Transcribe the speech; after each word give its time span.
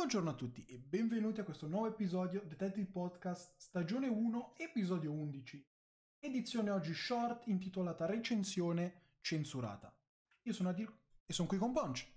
Buongiorno 0.00 0.30
a 0.30 0.34
tutti 0.34 0.64
e 0.64 0.78
benvenuti 0.78 1.40
a 1.40 1.44
questo 1.44 1.66
nuovo 1.66 1.86
episodio 1.86 2.40
Detective 2.40 2.88
Podcast 2.90 3.52
stagione 3.58 4.08
1 4.08 4.54
episodio 4.56 5.12
11 5.12 5.62
edizione 6.20 6.70
oggi 6.70 6.94
short 6.94 7.46
intitolata 7.48 8.06
recensione 8.06 9.16
censurata. 9.20 9.94
Io 10.44 10.54
sono 10.54 10.70
Adil 10.70 10.90
e 11.26 11.32
sono 11.34 11.46
qui 11.46 11.58
con 11.58 11.74
Ponch 11.74 12.10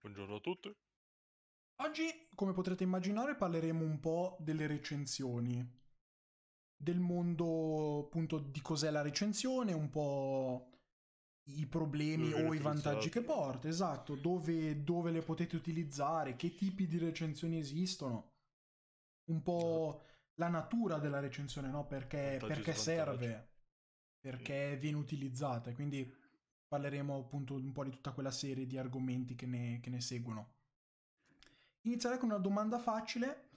Buongiorno 0.00 0.34
a 0.34 0.40
tutti. 0.40 0.74
oggi 1.82 2.26
come 2.34 2.52
potrete 2.52 2.82
immaginare 2.82 3.36
parleremo 3.36 3.84
un 3.84 4.00
po' 4.00 4.36
delle 4.40 4.66
recensioni. 4.66 5.64
Del 6.76 6.98
mondo 6.98 8.06
appunto 8.06 8.40
di 8.40 8.60
cos'è 8.60 8.90
la 8.90 9.02
recensione 9.02 9.72
un 9.72 9.88
po' 9.88 10.73
i 11.46 11.66
problemi 11.66 12.30
Dove 12.30 12.42
o 12.42 12.54
i 12.54 12.58
vantaggi 12.58 13.10
che 13.10 13.22
porta, 13.22 13.68
esatto, 13.68 14.14
dove, 14.14 14.82
dove 14.82 15.10
le 15.10 15.20
potete 15.20 15.56
utilizzare, 15.56 16.36
che 16.36 16.54
tipi 16.54 16.86
di 16.86 16.98
recensioni 16.98 17.58
esistono, 17.58 18.32
un 19.26 19.42
po' 19.42 20.02
la 20.34 20.48
natura 20.48 20.98
della 20.98 21.20
recensione, 21.20 21.68
no? 21.68 21.86
Perché, 21.86 22.40
perché 22.40 22.74
serve, 22.74 23.50
perché 24.18 24.76
viene 24.78 24.96
utilizzata, 24.96 25.72
quindi 25.72 26.10
parleremo 26.66 27.16
appunto 27.18 27.54
un 27.54 27.72
po' 27.72 27.84
di 27.84 27.90
tutta 27.90 28.12
quella 28.12 28.30
serie 28.30 28.66
di 28.66 28.78
argomenti 28.78 29.34
che 29.34 29.46
ne, 29.46 29.80
che 29.80 29.90
ne 29.90 30.00
seguono. 30.00 30.52
Inizierei 31.82 32.18
con 32.18 32.30
una 32.30 32.38
domanda 32.38 32.78
facile 32.78 33.50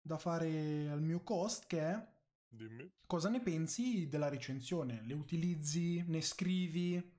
da 0.00 0.16
fare 0.16 0.88
al 0.88 1.02
mio 1.02 1.22
cost 1.22 1.66
che 1.66 1.80
è 1.80 2.08
Dimmi. 2.48 2.90
cosa 3.06 3.28
ne 3.28 3.40
pensi 3.40 4.08
della 4.08 4.28
recensione? 4.28 5.02
Le 5.04 5.14
utilizzi? 5.14 6.02
Ne 6.06 6.22
scrivi? 6.22 7.11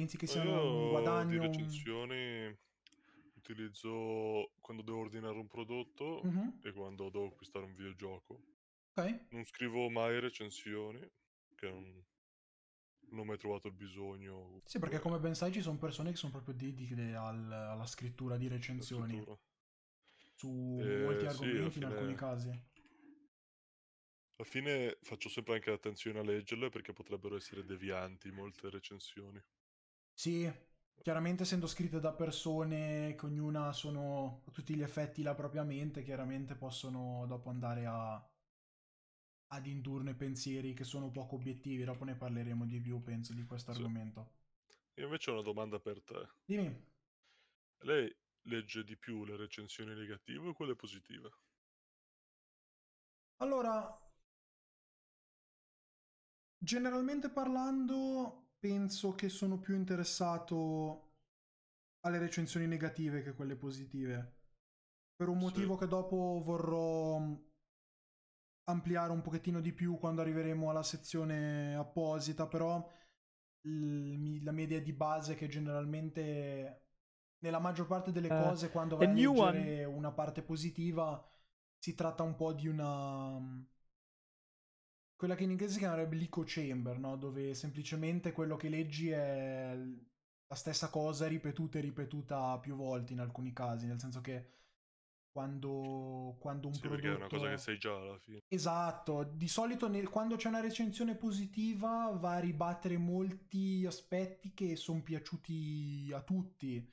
Pensi 0.00 0.16
che 0.16 0.26
sia 0.26 0.40
un 0.40 0.84
di 0.84 0.88
guadagno? 0.88 1.42
un- 1.42 1.46
recensioni 1.46 2.56
utilizzo 3.34 4.50
quando 4.62 4.82
devo 4.82 5.00
ordinare 5.00 5.36
un 5.36 5.46
prodotto 5.46 6.22
Mhm, 6.24 6.60
e 6.62 6.72
quando 6.72 7.10
devo 7.10 7.26
acquistare 7.26 7.66
un 7.66 7.74
videogioco. 7.74 8.40
Ok. 8.96 9.28
Non 9.32 9.44
scrivo 9.44 9.90
mai 9.90 10.18
recensioni, 10.18 11.00
che 11.54 11.68
non, 11.68 12.02
non 13.10 13.18
ho 13.20 13.24
mai 13.24 13.36
trovato 13.36 13.68
il 13.68 13.74
bisogno. 13.74 14.62
Sì, 14.64 14.78
perché 14.78 15.00
come 15.00 15.18
ben 15.18 15.34
sai 15.34 15.52
ci 15.52 15.60
sono 15.60 15.76
persone 15.76 16.10
che 16.12 16.16
sono 16.16 16.32
proprio 16.32 16.54
dedicate 16.54 17.14
al- 17.14 17.52
alla 17.52 17.86
scrittura 17.86 18.38
di 18.38 18.48
recensioni 18.48 19.12
scrittura. 19.12 19.38
su 20.34 20.48
Eh, 20.48 21.02
molti 21.04 21.26
sì, 21.26 21.28
argomenti 21.28 21.66
in 21.66 21.70
fine- 21.72 21.86
alcuni 21.86 22.14
casi. 22.14 22.48
Alla 24.38 24.48
fine 24.48 24.98
faccio 25.02 25.28
sempre 25.28 25.54
anche 25.54 25.70
attenzione 25.70 26.18
a 26.18 26.24
leggerle 26.24 26.68
perché 26.68 26.92
potrebbero 26.92 27.36
essere 27.36 27.64
devianti 27.64 28.32
molte 28.32 28.68
recensioni. 28.68 29.40
Sì, 30.20 30.46
chiaramente 31.00 31.44
essendo 31.44 31.66
scritte 31.66 31.98
da 31.98 32.12
persone 32.12 33.14
che 33.14 33.24
ognuna 33.24 33.72
sono 33.72 34.42
a 34.46 34.50
tutti 34.50 34.74
gli 34.74 34.82
effetti 34.82 35.22
la 35.22 35.34
propria 35.34 35.62
mente, 35.62 36.02
chiaramente 36.02 36.54
possono 36.56 37.24
dopo 37.26 37.48
andare 37.48 37.86
a 37.86 38.22
ad 39.48 39.66
indurne 39.66 40.14
pensieri 40.14 40.72
che 40.74 40.82
sono 40.84 41.10
poco 41.10 41.36
obiettivi. 41.36 41.84
Dopo 41.84 42.04
ne 42.04 42.16
parleremo 42.16 42.64
di 42.66 42.80
più, 42.80 43.02
penso, 43.02 43.32
di 43.34 43.44
questo 43.44 43.70
Sì. 43.70 43.76
argomento. 43.76 44.30
Io 44.94 45.04
invece 45.04 45.30
ho 45.30 45.34
una 45.34 45.42
domanda 45.42 45.80
per 45.80 46.02
te. 46.02 46.28
Dimmi. 46.48 46.70
Lei 47.82 48.10
legge 48.44 48.84
di 48.84 48.96
più 48.96 49.26
le 49.26 49.36
recensioni 49.36 49.94
negative 49.94 50.48
o 50.48 50.52
quelle 50.54 50.74
positive? 50.74 51.28
Allora, 53.38 53.74
generalmente 56.58 57.28
parlando, 57.28 58.39
penso 58.60 59.14
che 59.16 59.28
sono 59.28 59.58
più 59.58 59.74
interessato 59.74 61.14
alle 62.00 62.18
recensioni 62.18 62.66
negative 62.66 63.22
che 63.22 63.34
quelle 63.34 63.56
positive. 63.56 64.36
Per 65.16 65.28
un 65.28 65.38
Sì. 65.38 65.44
motivo 65.44 65.76
che 65.76 65.88
dopo 65.88 66.42
vorrò 66.44 67.18
mh, 67.18 67.44
ampliare 68.64 69.12
un 69.12 69.22
pochettino 69.22 69.60
di 69.60 69.72
più 69.72 69.98
quando 69.98 70.20
arriveremo 70.20 70.70
alla 70.70 70.82
sezione 70.82 71.74
apposita, 71.74 72.46
però 72.46 72.88
il- 73.62 74.42
la 74.44 74.52
mia 74.52 74.64
idea 74.64 74.80
di 74.80 74.92
base 74.92 75.34
è 75.34 75.36
che 75.36 75.48
generalmente 75.48 76.86
nella 77.40 77.58
maggior 77.58 77.86
parte 77.86 78.12
delle 78.12 78.30
Eh, 78.30 78.34
cose 78.34 78.70
quando 78.70 78.96
vai 78.96 79.08
a 79.08 79.12
new 79.12 79.34
one. 79.36 79.74
leggere 79.74 79.84
una 79.84 80.12
parte 80.12 80.42
positiva 80.42 81.22
si 81.78 81.94
tratta 81.94 82.22
un 82.22 82.36
po' 82.36 82.52
di 82.52 82.68
una 82.68 83.38
quella 85.20 85.34
che 85.34 85.44
in 85.44 85.50
inglese 85.50 85.74
si 85.74 85.78
chiamerebbe 85.80 86.16
l'echo 86.16 86.44
chamber, 86.46 86.98
no? 86.98 87.14
Dove 87.16 87.52
semplicemente 87.54 88.32
quello 88.32 88.56
che 88.56 88.70
leggi 88.70 89.10
è 89.10 89.76
la 90.46 90.54
stessa 90.54 90.88
cosa 90.88 91.26
ripetuta 91.26 91.76
e 91.76 91.82
ripetuta 91.82 92.58
più 92.58 92.74
volte 92.74 93.12
in 93.12 93.20
alcuni 93.20 93.52
casi, 93.52 93.86
nel 93.86 94.00
senso 94.00 94.22
che 94.22 94.48
quando, 95.30 96.36
quando 96.40 96.68
un 96.68 96.72
Sì, 96.72 96.80
prodotto... 96.80 97.02
perché 97.02 97.08
è 97.08 97.16
una 97.16 97.28
cosa 97.28 97.48
che 97.50 97.58
sai 97.58 97.78
già 97.78 97.94
alla 97.94 98.18
fine. 98.18 98.40
Esatto, 98.48 99.22
di 99.24 99.46
solito 99.46 99.88
nel- 99.88 100.08
quando 100.08 100.36
c'è 100.36 100.48
una 100.48 100.60
recensione 100.60 101.14
positiva 101.16 102.10
va 102.18 102.36
a 102.36 102.40
ribattere 102.40 102.96
molti 102.96 103.84
aspetti 103.86 104.54
che 104.54 104.74
sono 104.76 105.02
piaciuti 105.02 106.10
a 106.14 106.22
tutti. 106.22 106.90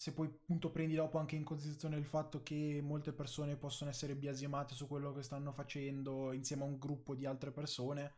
Se 0.00 0.12
poi 0.14 0.28
appunto 0.28 0.70
prendi 0.70 0.94
dopo 0.94 1.18
anche 1.18 1.34
in 1.34 1.42
considerazione 1.44 1.96
il 1.96 2.04
fatto 2.04 2.42
che 2.42 2.80
molte 2.82 3.12
persone 3.12 3.56
possono 3.56 3.90
essere 3.90 4.14
biasimate 4.14 4.74
su 4.74 4.86
quello 4.86 5.12
che 5.12 5.22
stanno 5.22 5.52
facendo 5.52 6.32
insieme 6.32 6.62
a 6.62 6.66
un 6.66 6.78
gruppo 6.78 7.14
di 7.16 7.26
altre 7.26 7.50
persone, 7.50 8.14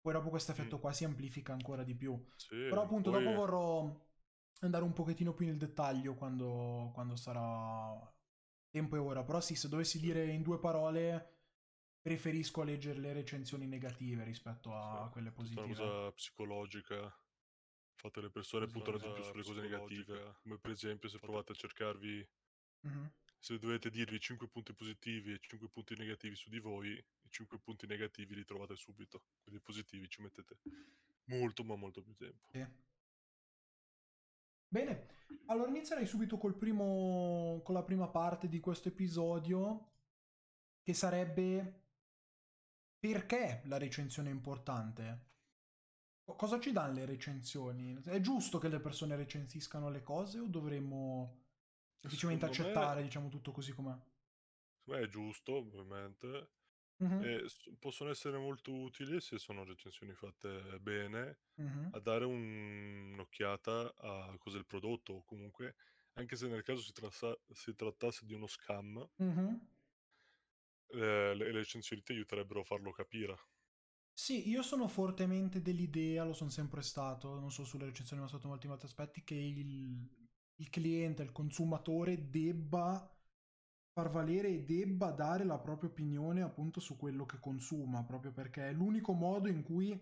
poi 0.00 0.12
dopo 0.14 0.30
questo 0.30 0.50
effetto 0.52 0.78
Mm. 0.78 0.80
qua 0.80 0.92
si 0.92 1.04
amplifica 1.04 1.52
ancora 1.52 1.84
di 1.84 1.94
più. 1.94 2.20
Sì, 2.36 2.56
Però 2.66 2.82
appunto 2.82 3.10
poi- 3.10 3.22
dopo 3.22 3.32
vorrò 3.32 4.04
andare 4.60 4.84
un 4.84 4.92
pochettino 4.92 5.32
più 5.34 5.46
nel 5.46 5.58
dettaglio 5.58 6.14
quando, 6.14 6.90
quando 6.94 7.14
sarà 7.16 8.12
tempo 8.70 8.96
e 8.96 8.98
ora. 8.98 9.22
Però 9.24 9.40
sì, 9.40 9.54
se 9.54 9.68
dovessi 9.68 10.00
dire 10.00 10.26
in 10.32 10.42
due 10.42 10.58
parole, 10.58 11.36
preferisco 12.00 12.62
leggere 12.64 12.98
le 13.00 13.12
recensioni 13.12 13.66
negative 13.68 14.24
rispetto 14.24 14.74
a 14.74 15.08
sì, 15.08 15.10
quelle 15.12 15.30
tutta 15.40 15.60
una 15.60 15.68
positive. 15.68 15.74
cosa 15.74 16.12
psicologica. 16.12 17.14
Fate 18.02 18.20
le 18.20 18.30
persone 18.30 18.66
puntano 18.66 18.98
di 18.98 19.08
più 19.12 19.22
sulle 19.22 19.44
cose 19.44 19.60
negative. 19.60 20.34
Come 20.42 20.58
per 20.58 20.72
esempio 20.72 21.08
se 21.08 21.20
provate 21.20 21.52
a 21.52 21.54
cercarvi, 21.54 22.28
Mhm. 22.80 23.12
se 23.38 23.58
dovete 23.60 23.90
dirvi 23.90 24.18
5 24.18 24.48
punti 24.48 24.72
positivi 24.74 25.32
e 25.34 25.38
5 25.38 25.68
punti 25.68 25.94
negativi 25.96 26.34
su 26.34 26.50
di 26.50 26.58
voi, 26.58 26.90
i 26.94 27.30
5 27.30 27.60
punti 27.60 27.86
negativi 27.86 28.34
li 28.34 28.44
trovate 28.44 28.74
subito. 28.74 29.22
Quelli 29.44 29.60
positivi 29.60 30.08
ci 30.08 30.20
mettete 30.20 30.58
molto 31.26 31.62
ma 31.62 31.76
molto 31.76 32.02
più 32.02 32.16
tempo. 32.16 32.48
Sì. 32.50 32.66
Bene, 34.66 35.06
allora 35.46 35.68
inizierei 35.68 36.06
subito 36.06 36.38
col 36.38 36.56
primo, 36.56 37.60
con 37.62 37.74
la 37.74 37.84
prima 37.84 38.08
parte 38.08 38.48
di 38.48 38.58
questo 38.58 38.88
episodio, 38.88 39.92
che 40.82 40.92
sarebbe 40.92 41.84
perché 42.98 43.62
la 43.66 43.78
recensione 43.78 44.30
è 44.30 44.32
importante? 44.32 45.30
Co- 46.24 46.34
Cosa 46.34 46.58
ci 46.58 46.72
danno 46.72 46.94
le 46.94 47.04
recensioni? 47.04 47.94
È 48.02 48.20
giusto 48.20 48.58
che 48.58 48.68
le 48.68 48.80
persone 48.80 49.14
recensiscano 49.14 49.88
le 49.88 50.02
cose 50.02 50.40
o 50.40 50.46
dovremmo 50.48 51.44
semplicemente 52.00 52.44
Secondo 52.44 52.54
me- 52.58 52.72
accettare, 52.72 53.02
diciamo, 53.02 53.28
tutto 53.28 53.52
così 53.52 53.72
com'è? 53.72 53.96
Secondo 54.84 55.00
me 55.00 55.06
è 55.06 55.08
giusto, 55.08 55.52
ovviamente. 55.54 56.50
S- 57.46 57.72
possono 57.78 58.10
essere 58.10 58.38
molto 58.38 58.72
utili 58.74 59.20
se 59.20 59.38
sono 59.38 59.64
recensioni 59.64 60.14
fatte 60.14 60.78
bene 60.80 61.40
mhm. 61.58 61.92
a 61.92 62.00
dare 62.00 62.24
un- 62.26 63.12
un'occhiata 63.14 63.94
a 63.96 64.36
cos'è 64.38 64.58
il 64.58 64.66
prodotto 64.66 65.14
o 65.14 65.24
comunque 65.24 65.76
anche 66.14 66.36
se 66.36 66.48
nel 66.48 66.62
caso 66.62 66.82
si, 66.82 66.92
trassa- 66.92 67.38
si 67.52 67.74
trattasse 67.74 68.26
di 68.26 68.34
uno 68.34 68.46
scam 68.48 69.08
Mhm. 69.18 69.60
eh, 70.90 71.34
le 71.34 71.50
recensioni 71.50 72.02
ti 72.02 72.12
aiuterebbero 72.12 72.60
a 72.60 72.64
farlo 72.64 72.92
capire 72.92 73.36
Sì, 74.14 74.48
io 74.48 74.62
sono 74.62 74.88
fortemente 74.88 75.60
dell'idea, 75.62 76.24
lo 76.24 76.32
sono 76.32 76.50
sempre 76.50 76.82
stato, 76.82 77.38
non 77.38 77.50
solo 77.50 77.66
sulle 77.66 77.86
recensioni 77.86 78.22
ma 78.22 78.28
sotto 78.28 78.48
molti 78.48 78.66
altri 78.68 78.86
aspetti, 78.86 79.24
che 79.24 79.34
il, 79.34 80.08
il 80.56 80.70
cliente, 80.70 81.22
il 81.22 81.32
consumatore 81.32 82.30
debba 82.30 83.06
far 83.92 84.10
valere 84.10 84.48
e 84.48 84.64
debba 84.64 85.10
dare 85.10 85.44
la 85.44 85.58
propria 85.58 85.90
opinione 85.90 86.40
appunto 86.42 86.80
su 86.80 86.96
quello 86.96 87.26
che 87.26 87.38
consuma, 87.40 88.04
proprio 88.04 88.32
perché 88.32 88.68
è 88.68 88.72
l'unico 88.72 89.12
modo 89.12 89.48
in 89.48 89.62
cui 89.62 89.98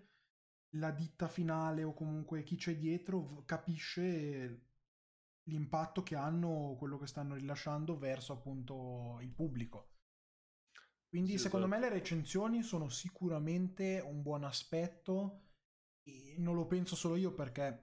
la 0.75 0.91
ditta 0.93 1.27
finale 1.29 1.83
o 1.85 1.95
comunque 1.95 2.43
chi 2.45 2.57
c'è 2.57 2.77
dietro 2.77 3.43
capisce 3.47 4.67
l'impatto 5.45 6.03
che 6.03 6.15
hanno 6.17 6.77
quello 6.79 6.99
che 6.99 7.07
stanno 7.07 7.35
rilasciando 7.35 7.99
verso 7.99 8.33
appunto 8.33 9.19
il 9.23 9.31
pubblico. 9.33 9.90
Quindi 11.11 11.33
Sì, 11.33 11.39
secondo 11.39 11.67
me 11.67 11.77
esatto. 11.77 11.93
le 11.93 11.99
recensioni 12.01 12.63
sono 12.63 12.89
sicuramente 12.89 14.01
un 14.05 14.23
buon 14.23 14.45
aspetto 14.45 15.41
e 16.05 16.37
non 16.39 16.55
lo 16.55 16.67
penso 16.67 16.95
solo 16.97 17.17
io 17.17 17.35
perché 17.35 17.83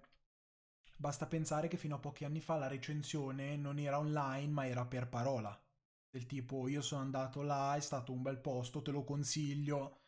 basta 0.97 1.27
pensare 1.27 1.67
che 1.67 1.77
fino 1.77 1.95
a 1.95 1.99
pochi 1.99 2.23
anni 2.25 2.39
fa 2.41 2.55
la 2.55 2.67
recensione 2.67 3.55
non 3.57 3.79
era 3.79 3.99
online 3.99 4.47
ma 4.51 4.65
era 4.67 4.85
per 4.85 5.07
parola. 5.09 5.61
Del 6.09 6.25
tipo 6.25 6.67
io 6.69 6.81
sono 6.81 7.01
andato 7.01 7.41
là, 7.41 7.75
è 7.75 7.81
stato 7.81 8.13
un 8.13 8.21
bel 8.21 8.39
posto, 8.39 8.81
te 8.81 8.91
lo 8.91 9.03
consiglio. 9.03 9.99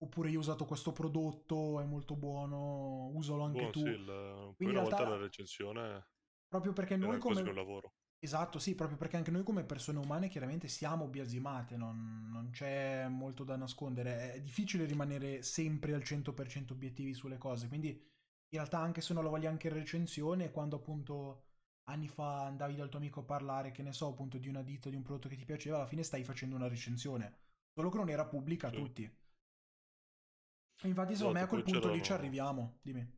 Oppure 0.00 0.30
io 0.30 0.38
ho 0.38 0.40
usato 0.40 0.64
questo 0.64 0.92
prodotto, 0.92 1.80
è 1.80 1.84
molto 1.84 2.14
buono, 2.14 3.08
usalo 3.14 3.42
anche 3.42 3.58
Buono, 3.58 3.72
tu. 3.72 3.80
sì, 3.80 3.88
il- 3.88 4.04
poi 4.04 4.54
Quindi 4.56 4.62
in 4.62 4.70
una 4.70 4.80
volta 4.80 5.02
realtà- 5.02 5.16
la 5.16 5.16
recensione 5.16 6.06
Proprio 6.48 6.72
perché 6.72 6.96
noi 6.96 7.18
come, 7.18 7.42
Esatto, 8.22 8.58
sì, 8.58 8.74
proprio 8.74 8.96
perché 8.98 9.16
anche 9.16 9.30
noi 9.30 9.44
come 9.44 9.62
persone 9.62 9.98
umane 10.00 10.26
chiaramente 10.28 10.66
siamo 10.66 11.06
biasimate, 11.06 11.76
non, 11.76 12.28
non 12.32 12.50
c'è 12.50 13.06
molto 13.06 13.44
da 13.44 13.54
nascondere, 13.56 14.32
è 14.32 14.40
difficile 14.40 14.86
rimanere 14.86 15.42
sempre 15.44 15.94
al 15.94 16.02
100% 16.02 16.72
obiettivi 16.72 17.14
sulle 17.14 17.38
cose, 17.38 17.68
quindi 17.68 17.90
in 17.90 18.58
realtà 18.58 18.78
anche 18.80 19.02
se 19.02 19.14
non 19.14 19.22
lo 19.22 19.30
voglio 19.30 19.48
anche 19.48 19.68
in 19.68 19.74
recensione, 19.74 20.50
quando 20.50 20.74
appunto 20.76 21.44
anni 21.84 22.08
fa 22.08 22.44
andavi 22.46 22.74
dal 22.74 22.88
tuo 22.88 22.98
amico 22.98 23.20
a 23.20 23.22
parlare, 23.22 23.70
che 23.70 23.82
ne 23.84 23.92
so, 23.92 24.08
appunto 24.08 24.36
di 24.38 24.48
una 24.48 24.62
ditta, 24.62 24.90
di 24.90 24.96
un 24.96 25.02
prodotto 25.02 25.28
che 25.28 25.36
ti 25.36 25.44
piaceva, 25.44 25.76
alla 25.76 25.86
fine 25.86 26.02
stai 26.02 26.24
facendo 26.24 26.56
una 26.56 26.66
recensione, 26.66 27.38
solo 27.72 27.88
che 27.88 27.98
non 27.98 28.08
era 28.10 28.26
pubblica 28.26 28.66
a 28.68 28.72
Sì. 28.72 28.72
tutti. 28.72 29.08
Infatti 30.82 31.14
secondo 31.14 31.38
me 31.38 31.44
a 31.44 31.46
Esatto, 31.46 31.46
quel 31.46 31.62
poi 31.62 31.62
punto 31.62 31.88
lì 31.88 32.02
ci 32.02 32.12
arriviamo, 32.12 32.78
dimmi. 32.82 33.08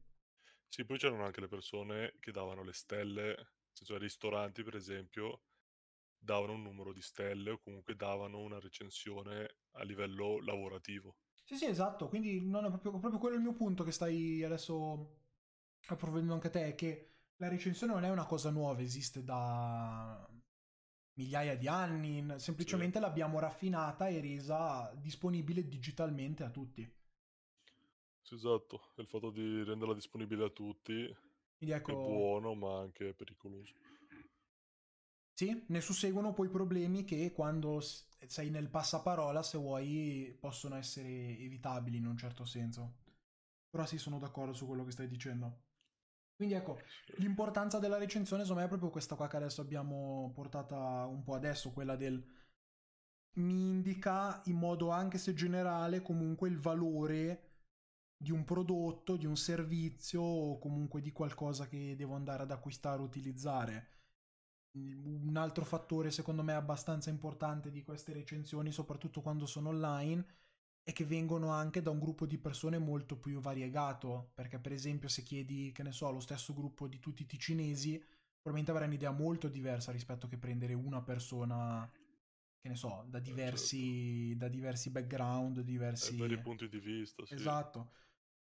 Sì, 0.68 0.84
poi 0.84 0.98
c'erano 0.98 1.24
anche 1.24 1.40
le 1.40 1.48
persone 1.48 2.14
che 2.20 2.30
davano 2.32 2.62
le 2.62 2.72
stelle, 2.72 3.48
senso 3.72 3.94
ai 3.94 4.00
ristoranti 4.00 4.62
per 4.62 4.76
esempio, 4.76 5.42
davano 6.18 6.52
un 6.54 6.62
numero 6.62 6.92
di 6.92 7.02
stelle 7.02 7.50
o 7.52 7.58
comunque 7.58 7.96
davano 7.96 8.40
una 8.40 8.60
recensione 8.60 9.56
a 9.72 9.84
livello 9.84 10.40
lavorativo. 10.42 11.16
Sì, 11.44 11.56
sì, 11.56 11.66
esatto, 11.66 12.08
quindi 12.08 12.40
non 12.40 12.64
è 12.64 12.68
proprio, 12.68 12.92
proprio 12.98 13.18
quello 13.20 13.34
il 13.36 13.42
mio 13.42 13.54
punto 13.54 13.82
che 13.82 13.90
stai 13.90 14.42
adesso 14.44 15.16
approfondendo 15.88 16.34
anche 16.34 16.50
te, 16.50 16.68
è 16.68 16.74
che 16.76 17.08
la 17.36 17.48
recensione 17.48 17.92
non 17.92 18.04
è 18.04 18.10
una 18.10 18.26
cosa 18.26 18.50
nuova, 18.50 18.80
esiste 18.82 19.24
da 19.24 20.28
migliaia 21.14 21.56
di 21.56 21.66
anni, 21.68 22.24
semplicemente 22.38 23.00
l'abbiamo 23.00 23.38
raffinata 23.40 24.08
e 24.08 24.20
resa 24.20 24.92
disponibile 24.96 25.66
digitalmente 25.68 26.44
a 26.44 26.50
tutti. 26.50 26.88
Sì, 28.22 28.34
esatto, 28.34 28.92
il 28.96 29.06
fatto 29.06 29.30
di 29.30 29.62
renderla 29.62 29.92
disponibile 29.92 30.44
a 30.44 30.48
tutti 30.48 31.14
Quindi 31.60 31.76
è 31.76 31.76
ecco, 31.76 31.94
buono 31.96 32.54
ma 32.56 32.80
anche 32.80 33.14
pericoloso. 33.14 33.74
sì, 35.32 35.64
ne 35.68 35.80
susseguono 35.80 36.32
poi 36.34 36.48
problemi 36.50 37.04
che 37.04 37.32
quando 37.32 37.80
sei 37.80 38.50
nel 38.50 38.68
passaparola, 38.68 39.42
se 39.42 39.56
vuoi, 39.58 40.36
possono 40.38 40.76
essere 40.76 41.08
evitabili 41.38 41.96
in 41.96 42.06
un 42.06 42.16
certo 42.18 42.44
senso. 42.44 42.98
Però 43.70 43.86
sì, 43.86 43.98
sono 43.98 44.18
d'accordo 44.18 44.52
su 44.52 44.66
quello 44.66 44.84
che 44.84 44.90
stai 44.92 45.08
dicendo. 45.08 45.62
Quindi 46.36 46.54
ecco, 46.54 46.82
Sì. 47.06 47.14
l'importanza 47.16 47.78
della 47.78 47.98
recensione, 47.98 48.42
secondo 48.42 48.60
me, 48.62 48.66
è 48.66 48.70
proprio 48.70 48.90
questa 48.90 49.16
qua 49.16 49.28
che 49.28 49.36
adesso 49.36 49.60
abbiamo 49.62 50.32
portata 50.34 51.06
un 51.06 51.22
po' 51.24 51.34
adesso, 51.34 51.72
quella 51.72 51.96
del 51.96 52.22
mi 53.34 53.68
indica 53.68 54.40
in 54.46 54.56
modo 54.56 54.90
anche 54.90 55.18
se 55.18 55.34
generale 55.34 56.02
comunque 56.02 56.48
il 56.48 56.58
valore 56.58 57.49
di 58.22 58.32
un 58.32 58.44
prodotto, 58.44 59.16
di 59.16 59.24
un 59.24 59.36
servizio 59.38 60.20
o 60.20 60.58
comunque 60.58 61.00
di 61.00 61.10
qualcosa 61.10 61.66
che 61.66 61.96
devo 61.96 62.14
andare 62.14 62.42
ad 62.42 62.50
acquistare 62.50 63.00
o 63.00 63.04
utilizzare. 63.04 63.88
Un 64.72 65.36
altro 65.36 65.64
fattore 65.64 66.10
secondo 66.10 66.42
me 66.42 66.52
abbastanza 66.52 67.08
importante 67.08 67.70
di 67.70 67.82
queste 67.82 68.12
recensioni, 68.12 68.72
soprattutto 68.72 69.22
quando 69.22 69.46
sono 69.46 69.70
online, 69.70 70.22
è 70.82 70.92
che 70.92 71.06
vengono 71.06 71.48
anche 71.48 71.80
da 71.80 71.88
un 71.88 71.98
gruppo 71.98 72.26
di 72.26 72.36
persone 72.36 72.76
molto 72.76 73.16
più 73.16 73.40
variegato, 73.40 74.32
perché 74.34 74.58
per 74.58 74.72
esempio 74.72 75.08
se 75.08 75.22
chiedi, 75.22 75.72
che 75.72 75.82
ne 75.82 75.92
so, 75.92 76.10
lo 76.10 76.20
stesso 76.20 76.52
gruppo 76.52 76.88
di 76.88 76.98
tutti 76.98 77.22
i 77.22 77.26
ticinesi, 77.26 77.98
probabilmente 78.42 78.70
avrai 78.70 78.86
un'idea 78.86 79.12
molto 79.12 79.48
diversa 79.48 79.92
rispetto 79.92 80.28
che 80.28 80.36
prendere 80.36 80.74
una 80.74 81.00
persona, 81.00 81.90
che 82.60 82.68
ne 82.68 82.76
so, 82.76 83.06
da 83.08 83.18
diversi, 83.18 84.36
da 84.36 84.48
diversi 84.48 84.90
background, 84.90 85.56
Hai 85.56 85.64
diversi... 85.64 86.18
vari 86.18 86.38
punti 86.38 86.68
di 86.68 86.80
vista, 86.80 87.24
sì. 87.24 87.32
Esatto. 87.32 87.92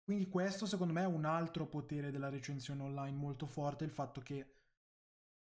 Quindi 0.09 0.27
questo 0.27 0.65
secondo 0.65 0.91
me 0.91 1.03
è 1.03 1.05
un 1.05 1.23
altro 1.23 1.67
potere 1.67 2.09
della 2.09 2.29
recensione 2.29 2.81
online 2.81 3.15
molto 3.15 3.45
forte, 3.45 3.83
il 3.83 3.91
fatto 3.91 4.21
che 4.21 4.55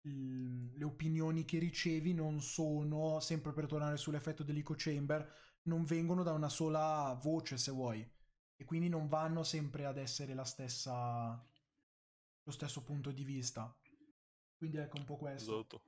il- 0.03 0.77
le 0.77 0.85
opinioni 0.85 1.47
che 1.47 1.59
ricevi 1.59 2.13
non 2.13 2.43
sono, 2.43 3.21
sempre 3.21 3.55
per 3.55 3.65
tornare 3.65 3.97
sull'effetto 3.97 4.43
dell'echo 4.43 4.75
chamber, 4.77 5.27
non 5.63 5.85
vengono 5.85 6.23
da 6.23 6.33
una 6.33 6.51
sola 6.51 7.19
voce 7.23 7.57
se 7.57 7.71
vuoi 7.71 8.07
e 8.57 8.65
quindi 8.67 8.91
non 8.91 9.09
vanno 9.09 9.45
sempre 9.45 9.87
ad 9.87 9.97
essere 9.97 10.35
la 10.35 10.45
stessa, 10.45 11.43
lo 12.43 12.53
stesso 12.53 12.83
punto 12.83 13.13
di 13.13 13.25
vista. 13.25 13.75
Quindi 14.59 14.77
ecco 14.77 14.99
un 14.99 15.05
po' 15.07 15.17
questo. 15.17 15.53
Esatto. 15.55 15.83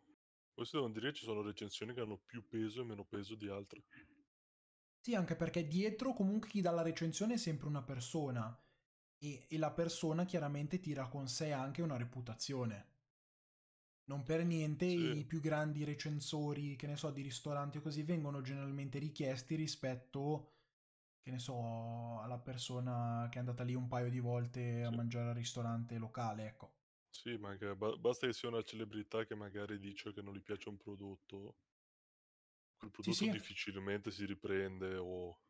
Si 0.64 0.70
devono 0.72 0.94
dire 0.94 1.10
che 1.10 1.18
ci 1.18 1.24
sono 1.24 1.42
recensioni 1.42 1.92
che 1.92 2.00
hanno 2.00 2.22
più 2.24 2.48
peso 2.48 2.80
e 2.80 2.84
meno 2.84 3.04
peso 3.04 3.34
di 3.34 3.48
altre. 3.48 3.84
Sì, 4.98 5.14
anche 5.14 5.36
perché 5.36 5.68
dietro 5.68 6.14
comunque 6.14 6.48
chi 6.48 6.62
dà 6.62 6.70
la 6.70 6.80
recensione 6.80 7.34
è 7.34 7.36
sempre 7.36 7.66
una 7.68 7.82
persona 7.82 8.56
e, 9.22 9.46
e 9.48 9.58
la 9.58 9.70
persona 9.72 10.24
chiaramente 10.24 10.80
tira 10.80 11.08
con 11.08 11.28
sé 11.28 11.52
anche 11.52 11.80
una 11.82 11.96
reputazione. 11.96 12.86
Non 14.04 14.22
per 14.22 14.44
niente 14.44 14.84
Sì. 14.84 15.18
i 15.20 15.24
più 15.24 15.40
grandi 15.40 15.82
recensori, 15.82 16.76
che 16.76 16.86
ne 16.86 16.96
so, 16.96 17.10
di 17.10 17.20
ristoranti 17.22 17.78
o 17.78 17.80
così 17.80 18.02
vengono 18.04 18.40
generalmente 18.40 18.98
richiesti 19.00 19.56
rispetto, 19.56 20.52
che 21.20 21.30
ne 21.32 21.38
so, 21.40 22.20
alla 22.20 22.38
persona 22.38 23.26
che 23.30 23.36
è 23.36 23.40
andata 23.40 23.64
lì 23.64 23.74
un 23.74 23.88
paio 23.88 24.10
di 24.10 24.20
volte 24.20 24.84
a 24.84 24.90
Sì. 24.90 24.92
mangiare 24.92 25.30
al 25.30 25.34
ristorante 25.36 25.98
locale, 25.98 26.46
ecco. 26.46 26.74
Sì, 27.10 27.36
ma 27.36 27.50
anche 27.50 27.76
ba- 27.76 27.96
basta 27.96 28.26
che 28.26 28.32
sia 28.32 28.48
una 28.48 28.62
celebrità 28.62 29.24
che 29.24 29.36
magari 29.36 29.78
dice 29.78 30.12
che 30.12 30.20
non 30.20 30.34
gli 30.34 30.42
piace 30.42 30.68
un 30.68 30.76
prodotto, 30.76 31.58
quel 32.76 32.90
prodotto 32.90 33.24
sì. 33.24 33.28
difficilmente 33.28 34.10
si 34.10 34.26
riprende 34.26 34.96
o 34.96 35.40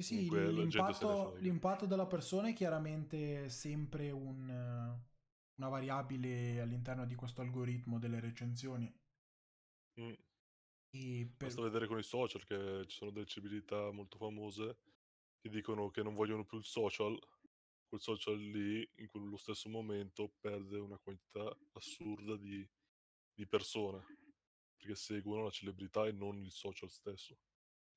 Sì, 0.00 0.28
sì, 0.28 0.30
l'impatto, 0.30 1.34
l'impatto 1.40 1.86
della 1.86 2.06
persona 2.06 2.48
è 2.48 2.52
chiaramente 2.52 3.48
sempre 3.48 4.12
un, 4.12 4.48
una 4.48 5.68
variabile 5.68 6.60
all'interno 6.60 7.04
di 7.04 7.16
questo 7.16 7.40
algoritmo 7.40 7.98
delle 7.98 8.20
recensioni. 8.20 8.92
Mm. 10.00 10.12
E 10.90 11.28
per- 11.36 11.48
Basta 11.48 11.62
vedere 11.62 11.88
con 11.88 11.98
i 11.98 12.04
social 12.04 12.44
che 12.44 12.84
ci 12.86 12.96
sono 12.96 13.10
delle 13.10 13.26
celebrità 13.26 13.90
molto 13.90 14.16
famose 14.18 14.78
che 15.40 15.48
dicono 15.48 15.90
che 15.90 16.02
non 16.04 16.14
vogliono 16.14 16.44
più 16.44 16.58
il 16.58 16.64
social, 16.64 17.18
quel 17.88 18.00
social 18.00 18.38
lì 18.38 18.88
in 18.96 19.06
quello 19.08 19.36
stesso 19.36 19.68
momento 19.68 20.32
perde 20.38 20.78
una 20.78 20.98
quantità 20.98 21.56
assurda 21.72 22.36
di, 22.36 22.66
di 23.34 23.46
persone 23.46 24.04
perché 24.76 24.94
seguono 24.94 25.42
la 25.42 25.50
celebrità 25.50 26.06
e 26.06 26.12
non 26.12 26.40
il 26.44 26.52
social 26.52 26.88
stesso. 26.88 27.36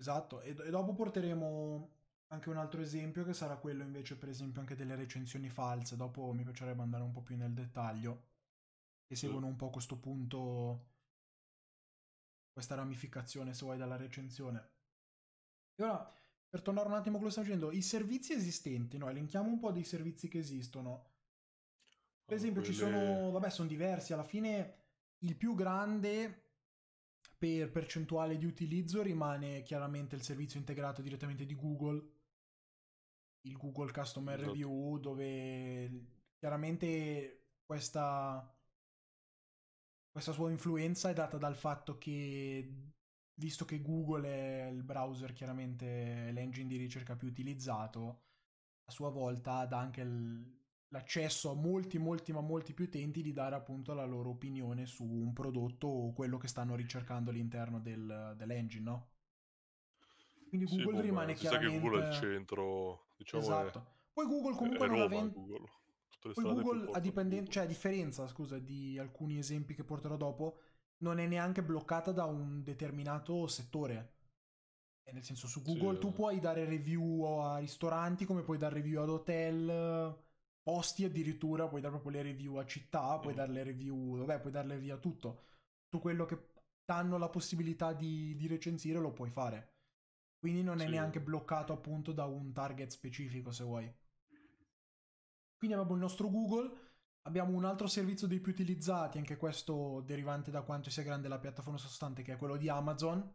Esatto, 0.02 0.42
e, 0.42 0.50
e 0.50 0.70
dopo 0.70 0.94
porteremo 0.94 1.90
anche 2.30 2.50
un 2.50 2.58
altro 2.58 2.82
esempio 2.82 3.24
che 3.24 3.34
sarà 3.34 3.56
quello 3.58 3.84
invece 3.84 4.18
per 4.18 4.28
esempio 4.30 4.60
anche 4.62 4.76
delle 4.76 4.96
recensioni 4.96 5.48
false, 5.50 5.96
dopo 5.96 6.34
mi 6.34 6.44
piacerebbe 6.44 6.82
andare 6.82 7.04
un 7.04 7.12
po' 7.12 7.22
più 7.22 7.36
nel 7.38 7.54
dettaglio, 7.54 8.30
che 9.06 9.16
seguono 9.16 9.46
un 9.48 9.56
po' 9.56 9.70
questo 9.70 9.98
punto, 10.00 10.88
questa 12.54 12.76
ramificazione 12.76 13.54
se 13.54 13.66
vuoi 13.66 13.78
dalla 13.78 13.98
recensione. 13.98 14.70
E 15.76 15.84
ora, 15.84 16.10
per 16.50 16.62
tornare 16.62 16.88
un 16.88 16.94
attimo 16.94 17.18
a 17.18 17.20
quello 17.20 17.34
che 17.34 17.42
stavo 17.42 17.48
dicendo, 17.48 17.72
i 17.76 17.82
servizi 17.82 18.34
esistenti, 18.34 18.98
no? 18.98 19.10
Elenchiamo 19.10 19.50
un 19.50 19.60
po' 19.60 19.72
dei 19.72 19.84
servizi 19.84 20.28
che 20.30 20.40
esistono. 20.40 21.10
Per 22.26 22.36
Ah, 22.36 22.36
esempio 22.38 22.62
ci 22.64 22.74
quelle- 22.74 22.80
sono, 22.92 23.32
vabbè 23.32 23.50
sono 23.50 23.68
diversi, 23.68 24.14
alla 24.14 24.24
fine 24.24 24.76
il 25.20 25.36
più 25.36 25.54
grande 25.56 26.51
per 27.42 27.72
percentuale 27.72 28.38
di 28.38 28.46
utilizzo 28.46 29.02
rimane 29.02 29.64
chiaramente 29.64 30.16
il 30.16 30.22
servizio 30.22 30.60
integrato 30.60 31.02
direttamente 31.02 31.44
di 31.48 31.56
Google, 31.56 32.12
il 33.48 33.58
Google 33.58 33.92
Customer 33.92 34.36
Esatto. 34.36 34.52
Review, 34.52 35.00
dove 35.00 36.06
chiaramente 36.38 37.56
questa, 37.66 38.48
questa 40.12 40.34
sua 40.34 40.52
influenza 40.52 41.10
è 41.10 41.14
data 41.14 41.40
dal 41.40 41.56
fatto 41.56 41.98
che, 41.98 42.92
visto 43.34 43.66
che 43.66 43.82
Google 43.82 44.28
è 44.28 44.68
il 44.70 44.84
browser, 44.84 45.34
chiaramente 45.34 46.30
l'engine 46.32 46.68
di 46.68 46.78
ricerca 46.78 47.16
più 47.16 47.28
utilizzato, 47.28 48.22
a 48.86 48.92
sua 48.92 49.10
volta 49.10 49.66
dà 49.66 49.80
anche 49.80 50.02
il- 50.02 50.61
l'accesso 50.92 51.52
a 51.52 51.56
molti, 51.56 51.98
molti, 51.98 52.32
ma 52.32 52.40
molti 52.42 52.74
più 52.74 52.86
utenti 52.86 53.22
di 53.22 53.34
dare 53.34 53.56
appunto 53.56 53.94
la 53.94 54.06
loro 54.06 54.30
opinione 54.32 54.86
su 54.86 55.04
un 55.06 55.34
prodotto 55.34 55.88
o 55.88 56.14
quello 56.14 56.38
che 56.38 56.48
stanno 56.48 56.76
ricercando 56.76 57.30
all'interno 57.32 57.80
del, 57.82 58.34
dell'engine, 58.38 58.84
no? 58.84 59.10
Quindi 60.50 60.68
Sì, 60.68 60.82
Google 60.82 61.02
ma 61.02 61.02
rimane 61.02 61.36
si 61.36 61.46
sa 61.46 61.58
che 61.58 61.70
Google 61.70 61.98
è 61.98 62.02
il 62.02 62.08
chiaramente... 62.08 62.10
centro, 62.10 63.06
diciamo, 63.18 63.54
è- 63.56 63.72
Esatto. 63.72 63.86
Poi 64.14 64.26
Google 64.28 64.56
è, 64.58 64.58
comunque 64.58 64.86
è 64.86 64.90
non 64.90 65.00
Roma, 65.00 65.02
avendo... 65.02 65.34
Google. 65.34 65.70
Poi 66.34 66.46
Google, 66.46 66.90
a, 66.92 67.00
dipenden- 67.00 67.50
cioè, 67.50 67.64
a 67.64 67.66
differenza, 67.68 68.28
scusa, 68.28 68.60
di 68.60 68.98
alcuni 69.00 69.38
esempi 69.38 69.74
che 69.76 69.84
porterò 69.84 70.16
dopo, 70.18 70.60
non 71.00 71.20
è 71.20 71.28
neanche 71.28 71.64
bloccata 71.64 72.12
da 72.12 72.26
un 72.26 72.64
determinato 72.64 73.48
settore. 73.48 74.14
E 75.04 75.12
nel 75.14 75.24
senso, 75.24 75.48
su 75.48 75.62
Sì, 75.64 75.80
Google 75.80 75.98
tu 76.00 76.12
eh. 76.12 76.14
puoi 76.14 76.40
dare 76.40 76.66
review 76.66 77.24
a 77.24 77.58
ristoranti, 77.60 78.26
come 78.26 78.44
puoi 78.44 78.58
dare 78.58 78.76
review 78.76 79.02
ad 79.02 79.10
hotel, 79.10 80.16
posti 80.62 81.04
addirittura, 81.06 81.68
puoi 81.68 81.82
dare 81.82 81.94
proprio 81.94 82.22
le 82.22 82.24
review 82.30 82.56
a 82.56 82.66
città, 82.66 83.18
puoi 83.20 83.34
Mm. 83.34 83.38
dare 83.38 83.52
le 83.52 83.64
review, 83.64 84.18
vabbè, 84.20 84.40
puoi 84.40 84.52
darle 84.52 84.78
via 84.78 84.98
tutto. 84.98 85.44
Tutto 85.84 86.00
quello 86.02 86.26
che 86.26 86.50
danno 86.86 87.18
la 87.18 87.30
possibilità 87.30 87.94
di, 87.94 88.36
di 88.36 88.48
recensire 88.48 89.00
lo 89.00 89.12
puoi 89.12 89.30
fare. 89.30 89.70
Quindi 90.40 90.64
non 90.64 90.82
è 90.82 90.86
Sì. 90.86 90.92
neanche 90.92 91.22
bloccato 91.22 91.74
appunto 91.74 92.12
da 92.12 92.26
un 92.26 92.52
target 92.54 92.90
specifico, 92.92 93.52
se 93.52 93.64
vuoi. 93.64 93.94
Quindi 95.58 95.76
abbiamo 95.76 95.94
il 95.94 96.02
nostro 96.02 96.30
Google 96.30 96.90
Abbiamo 97.26 97.56
un 97.56 97.66
altro 97.66 97.86
servizio 97.86 98.26
dei 98.26 98.40
più 98.40 98.52
utilizzati, 98.52 99.20
anche 99.20 99.38
questo 99.38 100.02
derivante 100.02 100.50
da 100.50 100.64
quanto 100.64 100.90
sia 100.90 101.04
grande 101.04 101.28
la 101.28 101.38
piattaforma 101.38 101.78
sottostante, 101.78 102.24
che 102.24 102.34
è 102.34 102.38
quello 102.38 102.58
di 102.58 102.68
Amazon. 102.68 103.32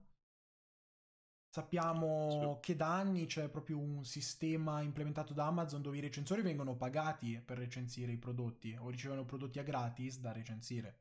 Sappiamo 1.56 2.56
Sì. 2.56 2.60
che 2.60 2.76
da 2.76 2.98
anni 2.98 3.24
c'è 3.24 3.48
proprio 3.48 3.78
un 3.78 4.04
sistema 4.04 4.82
implementato 4.82 5.32
da 5.32 5.46
Amazon 5.46 5.80
dove 5.80 5.96
i 5.96 6.00
recensori 6.00 6.42
vengono 6.42 6.76
pagati 6.76 7.40
per 7.42 7.56
recensire 7.56 8.12
i 8.12 8.18
prodotti 8.18 8.76
o 8.78 8.90
ricevono 8.90 9.24
prodotti 9.24 9.58
a 9.58 9.62
gratis 9.62 10.18
da 10.20 10.32
recensire. 10.32 11.00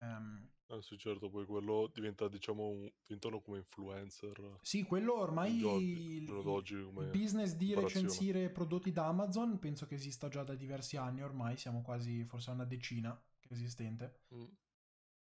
Ehm, 0.00 0.48
Eh 0.66 0.80
sì, 0.80 0.96
certo, 0.96 1.28
poi 1.28 1.44
quello 1.44 1.90
diventa, 1.92 2.26
diciamo, 2.26 2.66
un... 2.66 2.90
diventano 3.06 3.40
come 3.42 3.58
influencer 3.58 4.58
sì, 4.62 4.82
quello 4.82 5.18
ormai 5.18 5.58
giorno, 5.58 5.78
il, 5.78 5.98
il- 5.98 7.10
business 7.10 7.54
di 7.54 7.74
recensire 7.74 8.48
prodotti 8.48 8.90
da 8.92 9.06
Amazon 9.08 9.58
penso 9.58 9.86
che 9.86 9.94
esista 9.96 10.28
già 10.28 10.42
da 10.42 10.54
diversi 10.54 10.96
anni 10.96 11.22
ormai, 11.22 11.56
siamo 11.58 11.82
quasi 11.82 12.24
forse 12.24 12.50
a 12.50 12.54
una 12.54 12.64
decina 12.64 13.14
che 13.40 13.48
è 13.50 13.52
esistente. 13.52 14.20
Mm. 14.34 14.44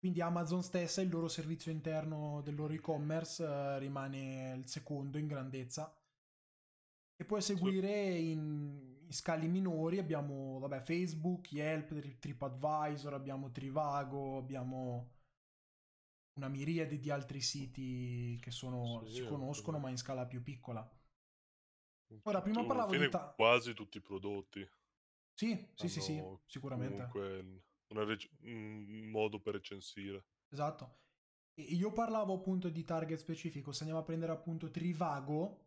Quindi 0.01 0.21
Amazon 0.21 0.65
stessa, 0.65 1.01
il 1.01 1.11
loro 1.11 1.29
servizio 1.29 1.71
interno 1.71 2.41
del 2.43 2.57
loro 2.57 2.73
e-commerce 2.73 3.45
eh, 3.45 3.79
rimane 3.79 4.55
il 4.57 4.67
secondo 4.67 5.17
in 5.17 5.29
grandezza. 5.29 5.97
E 7.17 7.25
poi 7.25 7.39
a 7.39 7.43
Sì, 7.55 7.71
seguire 7.71 8.17
in, 8.19 8.97
in 9.07 9.13
scali 9.13 9.47
minori 9.47 9.99
abbiamo 9.99 10.59
vabbè, 10.59 10.81
Facebook, 10.81 11.53
Yelp, 11.53 11.95
Tri- 12.01 12.19
TripAdvisor, 12.19 13.15
abbiamo 13.15 13.51
Trivago, 13.53 14.39
abbiamo 14.39 15.11
una 16.39 16.49
miriade 16.49 16.99
di 16.99 17.09
altri 17.09 17.41
siti 17.41 18.37
che 18.43 18.51
sono, 18.51 19.05
sì, 19.07 19.07
si 19.07 19.23
conoscono 19.25 19.79
ma 19.79 19.91
in 19.91 19.97
scala 19.97 20.27
più 20.27 20.43
piccola. 20.43 20.85
Ora, 22.23 22.41
prima 22.41 22.65
parlavo 22.65 22.95
di... 22.95 23.09
ta- 23.11 23.37
quasi 23.37 23.75
tutti 23.75 23.99
i 23.99 24.01
prodotti 24.01 24.67
Sì, 25.35 25.67
sì, 25.75 25.89
sì, 25.89 26.01
sì, 26.01 26.25
sicuramente. 26.47 27.13
comunque 27.13 27.63
rec- 27.93 28.31
un 28.43 29.09
modo 29.11 29.41
per 29.41 29.55
recensire. 29.55 30.25
Esatto. 30.51 30.99
E 31.55 31.63
io 31.63 31.93
parlavo 31.93 32.35
appunto 32.35 32.69
di 32.71 32.85
target 32.85 33.19
specifico, 33.19 33.73
se 33.73 33.81
andiamo 33.81 34.01
a 34.01 34.05
prendere 34.05 34.33
appunto 34.33 34.71
Trivago, 34.71 35.67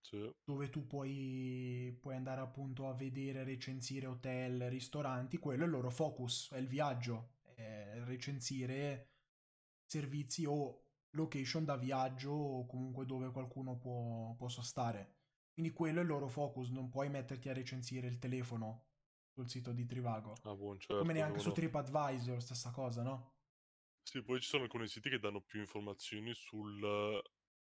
Sì, 0.00 0.32
dove 0.44 0.70
tu 0.70 0.86
puoi, 0.86 1.96
puoi 2.00 2.16
andare 2.16 2.40
appunto 2.40 2.88
a 2.88 2.94
vedere, 2.94 3.44
recensire 3.44 4.06
hotel, 4.06 4.68
ristoranti, 4.68 5.38
quello 5.38 5.62
è 5.62 5.66
il 5.66 5.72
loro 5.72 5.90
focus, 5.90 6.50
è 6.52 6.58
il 6.58 6.66
viaggio, 6.66 7.36
è 7.54 8.00
recensire 8.04 9.10
servizi 9.84 10.44
o 10.46 10.86
location 11.10 11.64
da 11.64 11.76
viaggio 11.76 12.30
o 12.32 12.66
comunque 12.66 13.06
dove 13.06 13.30
qualcuno 13.30 13.76
può, 13.76 14.34
possa 14.36 14.62
stare. 14.62 15.16
Quindi 15.52 15.72
quello 15.72 15.98
è 16.00 16.02
il 16.02 16.08
loro 16.08 16.28
focus, 16.28 16.70
non 16.70 16.88
puoi 16.88 17.08
metterti 17.10 17.48
a 17.48 17.52
recensire 17.52 18.06
il 18.06 18.18
telefono 18.18 18.86
sul 19.32 19.48
sito 19.48 19.72
di 19.72 19.84
Trivago. 19.86 20.34
ah, 20.44 20.54
buon, 20.54 20.78
certo. 20.78 20.96
Come 20.98 21.12
neanche 21.12 21.38
su 21.40 21.50
devono- 21.50 21.52
TripAdvisor, 21.52 22.42
stessa 22.42 22.70
cosa, 22.70 23.02
no? 23.02 23.32
Sì, 24.04 24.22
poi 24.22 24.40
ci 24.40 24.48
sono 24.48 24.64
alcuni 24.64 24.86
siti 24.88 25.08
che 25.10 25.18
danno 25.18 25.40
più 25.40 25.60
informazioni 25.60 26.32
sul, 26.34 26.82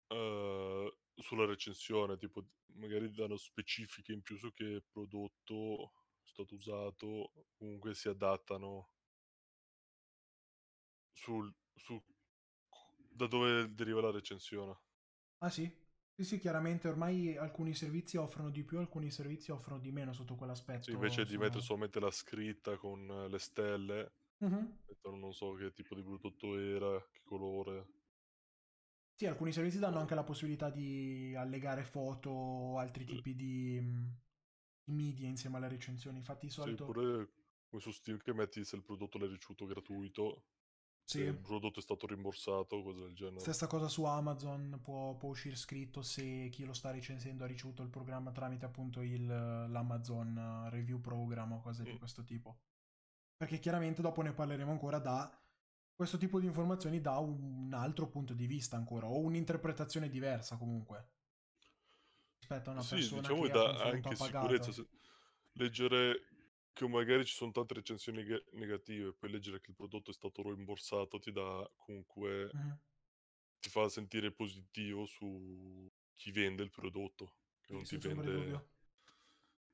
eh, 0.07 0.97
sulla 1.15 1.45
recensione, 1.45 2.17
tipo 2.17 2.45
magari 2.75 3.11
danno 3.11 3.37
specifiche 3.37 4.13
in 4.13 4.21
più 4.21 4.37
su 4.37 4.51
che 4.53 4.83
prodotto 4.91 5.93
è 6.23 6.27
stato 6.29 6.55
usato, 6.55 7.31
comunque 7.57 7.93
si 7.93 8.07
adattano 8.09 8.89
sul, 11.13 11.53
su 11.75 12.01
da 13.11 13.27
dove 13.27 13.73
deriva 13.75 14.01
la 14.01 14.11
recensione. 14.11 14.75
Ah 15.41 15.49
sì? 15.49 15.69
Sì, 16.19 16.25
sì, 16.25 16.37
chiaramente 16.37 16.87
ormai 16.87 17.35
alcuni 17.37 17.73
servizi 17.73 18.17
offrono 18.17 18.49
di 18.51 18.63
più, 18.63 18.77
alcuni 18.77 19.09
servizi 19.09 19.51
offrono 19.51 19.79
di 19.79 19.91
meno 19.91 20.11
sotto 20.13 20.35
Sì, 20.77 20.91
quell'aspetto. 20.91 20.91
invece 20.91 21.25
di 21.25 21.37
mettere 21.37 21.63
solamente 21.63 21.99
la 22.01 22.11
scritta 22.11 22.75
con 22.77 23.09
eh, 23.09 23.27
le 23.29 23.39
stelle, 23.39 24.11
Mhm. 24.41 24.79
mettono 24.87 25.17
non 25.17 25.33
so 25.33 25.53
che 25.53 25.73
tipo 25.73 25.95
di 25.95 26.03
prodotto 26.03 26.57
era, 26.59 26.99
che 27.11 27.21
colore. 27.23 27.87
Sì, 29.13 29.25
alcuni 29.27 29.51
servizi 29.51 29.77
danno 29.79 29.99
anche 29.99 30.15
la 30.15 30.23
possibilità 30.23 30.69
di 30.71 31.35
allegare 31.35 31.83
foto 31.83 32.29
o 32.31 32.77
altri 32.79 33.05
Sì. 33.05 33.15
tipi 33.15 33.35
di, 33.35 33.79
mh, 33.79 34.17
di 34.85 34.93
media 34.93 35.27
insieme 35.27 35.57
alle 35.57 35.67
recensioni. 35.67 36.17
Infatti 36.17 36.45
di 36.47 36.51
Sì, 36.53 36.75
solito... 36.75 36.83
pure 36.83 37.31
come 37.69 37.81
su 37.81 37.91
Steam 37.91 38.17
che 38.19 38.33
metti 38.33 38.63
se 38.63 38.75
il 38.75 38.83
prodotto 38.83 39.17
l'hai 39.17 39.29
ricevuto 39.29 39.65
gratuito, 39.65 40.43
Sì. 41.09 41.21
il 41.21 41.37
prodotto 41.37 41.79
è 41.79 41.81
stato 41.81 42.05
rimborsato, 42.05 42.83
cose 42.83 42.99
del 42.99 43.13
genere. 43.15 43.39
Stessa 43.39 43.65
cosa 43.65 43.87
su 43.87 44.03
Amazon, 44.03 44.79
può, 44.83 45.15
può 45.15 45.29
uscire 45.29 45.55
scritto 45.55 46.03
se 46.03 46.49
chi 46.51 46.65
lo 46.65 46.73
sta 46.73 46.91
recensendo 46.91 47.43
ha 47.43 47.47
ricevuto 47.47 47.81
il 47.81 47.89
programma 47.89 48.31
tramite 48.31 48.65
appunto 48.65 49.01
il, 49.01 49.25
l'Amazon 49.25 50.67
Review 50.69 50.99
Program 51.01 51.53
o 51.53 51.61
cose 51.61 51.81
di 51.83 51.93
Mm. 51.93 51.97
questo 51.97 52.23
tipo. 52.23 52.59
Perché 53.35 53.57
chiaramente 53.57 54.01
dopo 54.03 54.21
ne 54.21 54.33
parleremo 54.33 54.69
ancora 54.71 54.99
da 54.99 55.35
questo 55.95 56.17
tipo 56.17 56.39
di 56.39 56.45
informazioni 56.45 57.01
da 57.01 57.17
un 57.17 57.71
altro 57.73 58.07
punto 58.07 58.33
di 58.33 58.45
vista 58.45 58.75
ancora, 58.77 59.07
o 59.07 59.17
un'interpretazione 59.19 60.09
diversa 60.09 60.57
comunque. 60.57 61.09
Rispetto 62.37 62.69
a 62.69 62.73
una 62.73 62.81
Sì, 62.83 62.95
persona 62.95 63.21
diciamo 63.21 63.41
che 63.43 63.51
che 63.51 63.57
a 63.57 63.61
dà 63.61 63.67
confronto 63.71 63.95
anche 63.95 64.07
ha 64.13 64.15
pagato. 64.17 64.45
sicurezza. 64.47 64.71
se- 64.71 64.87
leggere 65.53 66.21
che 66.73 66.87
magari 66.87 67.25
ci 67.25 67.35
sono 67.35 67.51
tante 67.51 67.73
recensioni 67.75 68.23
neg- 68.23 68.45
negative, 68.53 69.13
poi 69.13 69.31
leggere 69.31 69.59
che 69.61 69.69
il 69.71 69.75
prodotto 69.75 70.11
è 70.11 70.13
stato 70.13 70.41
rimborsato 70.43 71.19
ti 71.19 71.31
dà 71.31 71.69
comunque, 71.75 72.53
Mhm. 72.53 72.79
ti 73.61 73.69
fa 73.69 73.87
sentire 73.87 74.31
positivo 74.33 75.05
su 75.05 75.89
chi 76.15 76.31
vende 76.31 76.63
il 76.63 76.69
prodotto, 76.71 77.35
che 77.61 77.71
non 77.73 77.85
ti 77.85 77.97
vende 77.97 78.61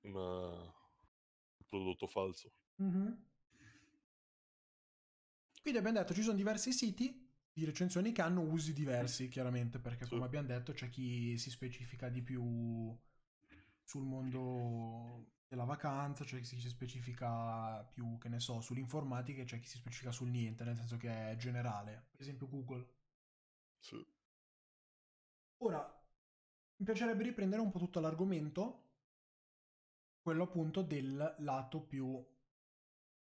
una- 0.04 0.64
un 1.58 1.66
prodotto 1.68 2.08
falso. 2.08 2.52
Mhm. 2.80 3.18
Quindi 5.62 5.80
abbiamo 5.80 6.00
detto 6.00 6.14
ci 6.14 6.22
sono 6.22 6.36
diversi 6.38 6.72
siti 6.72 7.24
di 7.52 7.66
recensioni 7.66 8.12
che 8.12 8.22
hanno 8.22 8.42
usi 8.42 8.74
diversi, 8.74 9.28
chiaramente, 9.30 9.80
perché 9.80 10.06
Sì. 10.06 10.16
come 10.16 10.26
abbiamo 10.26 10.48
detto 10.48 10.74
c'è 10.74 10.90
chi 10.90 11.38
si 11.38 11.50
specifica 11.50 12.10
di 12.10 12.22
più 12.22 12.96
sul 13.84 14.04
mondo 14.04 15.26
della 15.56 15.64
vacanza, 15.66 16.26
c'è 16.26 16.38
chi 16.40 16.60
si 16.60 16.70
specifica 16.70 17.82
più, 17.86 18.18
che 18.18 18.28
ne 18.30 18.40
so, 18.40 18.60
sull'informatica 18.60 19.42
e 19.42 19.46
c'è 19.46 19.60
chi 19.60 19.68
si 19.68 19.78
specifica 19.78 20.12
sul 20.12 20.30
niente, 20.30 20.64
nel 20.66 20.76
senso 20.76 20.98
che 20.98 21.32
è 21.32 21.36
generale. 21.38 22.08
Per 22.12 22.22
esempio 22.22 22.48
Google. 22.50 22.86
Sì. 23.80 24.06
Ora, 25.60 25.82
mi 26.78 26.86
piacerebbe 26.86 27.24
riprendere 27.24 27.62
un 27.62 27.72
po' 27.72 27.80
tutto 27.80 28.00
l'argomento, 28.02 28.84
quello 30.22 30.44
appunto 30.44 30.82
del 30.82 31.36
lato 31.40 31.82
più, 31.82 32.24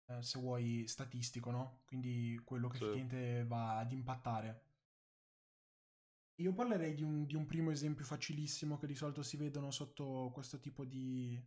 eh, 0.06 0.22
se 0.22 0.38
vuoi, 0.38 0.86
statistico, 0.86 1.50
no? 1.50 1.80
Quindi 1.86 2.40
quello 2.44 2.68
che 2.68 2.76
Sì. 2.76 2.84
effettivamente 2.84 3.44
va 3.46 3.78
ad 3.78 3.92
impattare. 3.92 4.64
Io 6.40 6.52
parlerei 6.52 6.94
di 6.94 7.02
un, 7.02 7.24
di 7.26 7.36
un 7.36 7.46
primo 7.46 7.70
esempio 7.70 8.04
facilissimo 8.04 8.78
che 8.78 8.86
di 8.86 8.94
solito 8.94 9.22
si 9.22 9.36
vedono 9.36 9.70
sotto 9.70 10.30
questo 10.32 10.58
tipo 10.58 10.84
di, 10.84 11.40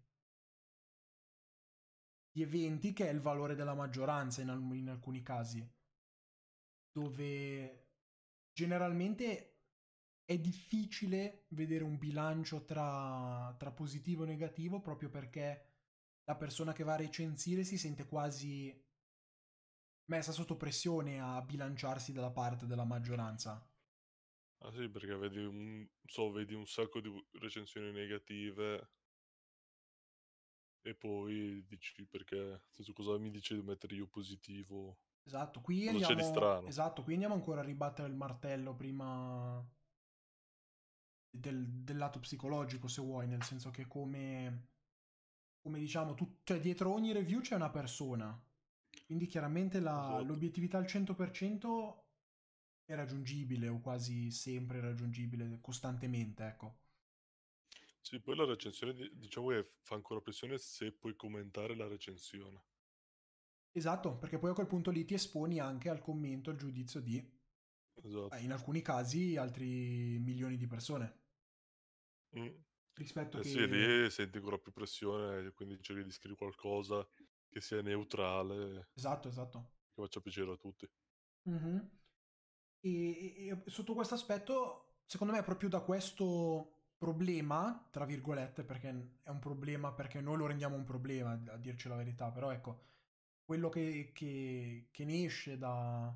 di 2.33 2.41
eventi, 2.41 2.91
che 2.93 3.07
è 3.07 3.13
il 3.13 3.21
valore 3.21 3.55
della 3.55 3.75
maggioranza 3.75 4.41
in, 4.41 4.49
al- 4.49 4.75
in 4.75 4.89
alcuni 4.89 5.21
casi, 5.21 5.65
dove 6.91 7.87
generalmente 8.51 9.59
è 10.25 10.37
difficile 10.39 11.45
vedere 11.49 11.83
un 11.83 11.97
bilancio 11.97 12.65
tra, 12.65 13.55
tra 13.57 13.71
positivo 13.71 14.23
e 14.23 14.27
negativo 14.27 14.81
proprio 14.81 15.09
perché 15.09 15.67
la 16.25 16.35
persona 16.35 16.73
che 16.73 16.83
va 16.83 16.93
a 16.93 16.97
recensire 16.97 17.63
si 17.63 17.77
sente 17.77 18.05
quasi 18.07 18.73
messa 20.05 20.31
sotto 20.31 20.55
pressione 20.57 21.19
a 21.21 21.41
bilanciarsi 21.41 22.13
dalla 22.13 22.31
parte 22.31 22.65
della 22.65 22.85
maggioranza. 22.85 23.69
Ah 24.59 24.71
sì, 24.71 24.87
perché 24.89 25.15
vedi 25.15 25.39
un, 25.43 25.85
so, 26.05 26.31
vedi 26.31 26.53
un 26.53 26.65
sacco 26.65 27.01
di 27.01 27.11
recensioni 27.33 27.91
negative 27.91 28.89
e 30.83 30.93
poi 30.95 31.63
dici 31.67 32.05
perché, 32.05 32.61
senso, 32.71 32.93
cosa 32.93 33.17
mi 33.17 33.31
dice 33.31 33.55
di 33.55 33.61
mettere 33.61 33.95
io 33.95 34.07
positivo? 34.07 34.97
Esatto, 35.25 35.59
qui 35.61 35.85
Cosa 35.85 35.99
c'è 35.99 36.15
di 36.15 36.23
andiamo, 36.23 36.23
strano? 36.23 36.63
esatto, 36.63 37.03
qui 37.03 37.11
andiamo 37.13 37.33
ancora 37.35 37.59
a 37.61 37.63
ribattere 37.63 38.07
il 38.09 38.15
martello 38.15 38.73
prima 38.75 39.61
del, 41.29 41.67
del 41.83 41.97
lato 41.97 42.19
psicologico, 42.19 42.87
se 42.87 43.01
vuoi, 43.01 43.27
nel 43.27 43.43
senso 43.43 43.69
che 43.71 43.87
come, 43.87 44.67
come 45.61 45.79
diciamo, 45.79 46.13
tu, 46.15 46.39
cioè 46.43 46.59
dietro 46.59 46.91
ogni 46.93 47.11
review 47.13 47.41
c'è 47.41 47.55
una 47.55 47.69
persona, 47.71 48.39
quindi 49.05 49.27
chiaramente 49.27 49.79
la- 49.79 50.19
Esatto. 50.19 50.21
l'obiettività 50.21 50.77
al 50.77 50.87
100% 50.87 52.05
è 52.85 52.95
raggiungibile 52.95 53.67
o 53.69 53.79
quasi 53.81 54.31
sempre 54.31 54.79
raggiungibile 54.81 55.59
costantemente, 55.61 56.45
ecco. 56.45 56.77
Sì, 58.03 58.19
poi 58.21 58.35
la 58.35 58.45
recensione, 58.45 58.93
di- 58.93 59.09
diciamo 59.17 59.47
che 59.47 59.65
fa 59.81 59.95
ancora 59.95 60.21
pressione 60.21 60.59
se 60.59 60.91
puoi 60.91 61.15
commentare 61.15 61.75
la 61.75 61.87
recensione. 61.87 62.61
Esatto, 63.71 64.17
perché 64.17 64.39
poi 64.39 64.49
a 64.49 64.53
quel 64.55 64.65
punto 64.65 64.89
lì 64.89 65.05
ti 65.05 65.13
esponi 65.13 65.59
anche 65.59 65.87
al 65.89 66.01
commento, 66.01 66.49
al 66.49 66.55
giudizio 66.57 66.99
di, 67.01 67.17
Esatto. 68.03 68.33
eh, 68.33 68.41
in 68.41 68.51
alcuni 68.51 68.81
casi, 68.81 69.37
altri 69.37 70.19
milioni 70.19 70.57
di 70.57 70.67
persone. 70.67 71.21
Mm. 72.35 72.47
Rispetto 72.95 73.39
Eh 73.39 73.43
che... 73.43 73.49
sì, 73.49 73.67
lì 73.67 74.09
senti 74.11 74.37
ancora 74.37 74.57
più 74.59 74.71
pressione, 74.71 75.51
quindi 75.53 75.81
cerchi 75.81 76.03
di 76.03 76.11
scrivere 76.11 76.39
qualcosa 76.39 77.07
che 77.49 77.61
sia 77.61 77.81
neutrale, 77.81 78.89
Esatto, 78.95 79.29
esatto. 79.29 79.67
che 79.93 80.01
faccia 80.01 80.19
piacere 80.21 80.51
a 80.51 80.57
tutti. 80.57 80.87
Mhm. 81.45 81.89
E, 82.81 82.89
e- 83.49 83.63
e 83.65 83.71
sotto 83.71 83.93
questo 83.93 84.15
aspetto, 84.15 84.97
secondo 85.05 85.33
me, 85.33 85.39
è 85.39 85.43
proprio 85.43 85.69
da 85.69 85.81
questo 85.81 86.72
problema, 87.03 87.87
tra 87.91 88.05
virgolette, 88.05 88.63
perché 88.63 88.89
è 89.23 89.29
un 89.29 89.39
problema 89.39 89.91
perché 89.93 90.21
noi 90.21 90.37
lo 90.37 90.45
rendiamo 90.47 90.75
un 90.75 90.83
problema, 90.85 91.31
a 91.47 91.57
dirci 91.57 91.87
la 91.89 91.95
verità, 91.95 92.31
però 92.31 92.51
ecco, 92.51 92.81
quello 93.45 93.69
che, 93.69 94.11
che, 94.13 94.87
che 94.91 95.05
ne 95.05 95.23
esce 95.25 95.57
da, 95.57 96.13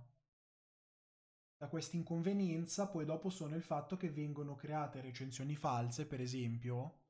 da 1.56 1.68
questa 1.68 1.96
inconvenienza 1.96 2.88
poi 2.88 3.06
dopo 3.06 3.30
sono 3.30 3.56
il 3.56 3.62
fatto 3.62 3.96
che 3.96 4.10
vengono 4.10 4.56
create 4.56 5.02
recensioni 5.02 5.56
false, 5.56 6.08
per 6.08 6.20
esempio, 6.20 7.02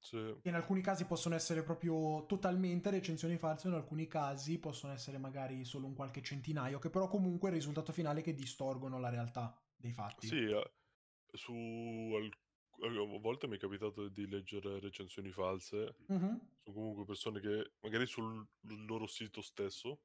Sì, 0.00 0.16
che 0.38 0.48
in 0.50 0.54
alcuni 0.54 0.82
casi 0.82 1.06
possono 1.06 1.34
essere 1.34 1.62
proprio 1.62 2.26
totalmente 2.26 2.90
recensioni 2.90 3.38
false, 3.38 3.68
in 3.68 3.74
alcuni 3.74 4.06
casi 4.06 4.58
possono 4.58 4.92
essere 4.92 5.16
magari 5.18 5.64
solo 5.64 5.86
un 5.86 5.94
qualche 5.94 6.20
centinaio, 6.22 6.78
che 6.78 6.90
però 6.90 7.08
comunque 7.08 7.48
è 7.48 7.52
il 7.52 7.58
risultato 7.58 7.90
finale 7.92 8.20
che 8.22 8.34
distorgono 8.34 8.98
la 8.98 9.08
realtà 9.08 9.58
dei 9.76 9.92
fatti. 9.92 10.28
sì, 10.28 10.36
eh, 10.44 10.70
su 11.34 11.52
al- 11.52 12.30
a 12.82 13.18
volte 13.18 13.46
mi 13.46 13.56
è 13.56 13.58
capitato 13.58 14.08
di 14.08 14.26
leggere 14.28 14.78
recensioni 14.80 15.30
false. 15.30 15.96
Mhm. 16.08 16.40
Sono 16.62 16.74
comunque 16.76 17.04
persone 17.04 17.40
che 17.40 17.74
magari 17.80 18.06
sul 18.06 18.46
loro 18.86 19.06
sito 19.06 19.40
stesso, 19.42 20.02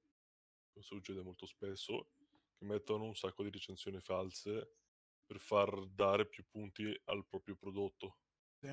questo 0.72 0.96
succede 0.96 1.22
molto 1.22 1.46
spesso, 1.46 2.12
che 2.58 2.66
mettono 2.66 3.06
un 3.06 3.16
sacco 3.16 3.44
di 3.44 3.50
recensioni 3.52 4.00
false 4.02 4.78
per 5.26 5.40
far 5.40 5.88
dare 5.88 6.28
più 6.28 6.46
punti 6.48 6.86
al 7.06 7.26
proprio 7.28 7.56
prodotto. 7.56 8.20
Sì. 8.62 8.70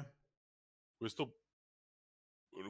Questo, 0.96 1.24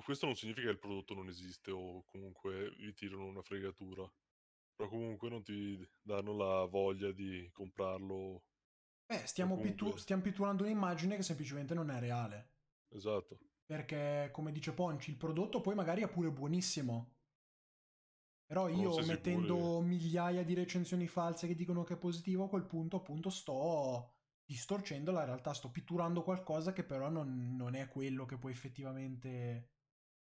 questo 0.05 0.27
non 0.27 0.35
significa 0.35 0.67
che 0.67 0.73
il 0.73 0.79
prodotto 0.79 1.15
non 1.15 1.29
esiste 1.29 1.71
o 1.71 2.05
comunque 2.05 2.71
vi 2.79 2.93
tirano 2.95 3.27
una 3.27 3.43
fregatura, 3.43 4.11
però 4.75 4.89
comunque 4.89 5.29
non 5.29 5.43
ti 5.43 5.79
danno 6.03 6.37
la 6.37 6.65
voglia 6.67 7.13
di 7.13 7.49
comprarlo. 7.53 8.45
Beh, 9.15 9.27
stiamo, 9.27 9.57
comunque- 9.57 9.85
pittu- 9.85 9.99
stiamo 9.99 10.23
pitturando 10.23 10.63
un'immagine 10.65 11.17
che 11.17 11.23
semplicemente 11.23 11.75
non 11.75 11.91
è 11.91 11.99
reale. 12.01 12.51
Esatto. 12.89 13.39
Perché, 13.65 14.31
come 14.33 14.53
dice 14.53 14.73
Ponci, 14.73 15.11
il 15.11 15.17
prodotto 15.17 15.61
poi 15.61 15.75
magari 15.75 16.03
è 16.03 16.09
pure 16.09 16.31
buonissimo. 16.31 17.15
Però 18.47 18.69
io 18.69 18.95
mettendo 19.07 19.55
sicuro. 19.55 19.81
migliaia 19.81 20.45
di 20.45 20.53
recensioni 20.55 21.07
false 21.07 21.47
che 21.47 21.55
dicono 21.55 21.85
che 21.85 21.95
è 21.95 21.99
positivo, 21.99 22.45
a 22.45 22.49
quel 22.49 22.65
punto 22.67 22.97
appunto 22.97 23.31
sto 23.31 24.15
distorcendo 24.45 25.11
la 25.11 25.25
realtà, 25.25 25.55
sto 25.55 25.71
pitturando 25.71 26.23
qualcosa 26.23 26.73
che 26.75 26.85
però 26.85 27.09
non, 27.09 27.55
non 27.57 27.75
è 27.75 27.89
quello 27.89 28.27
che 28.27 28.37
poi 28.37 28.53
effettivamente 28.53 29.71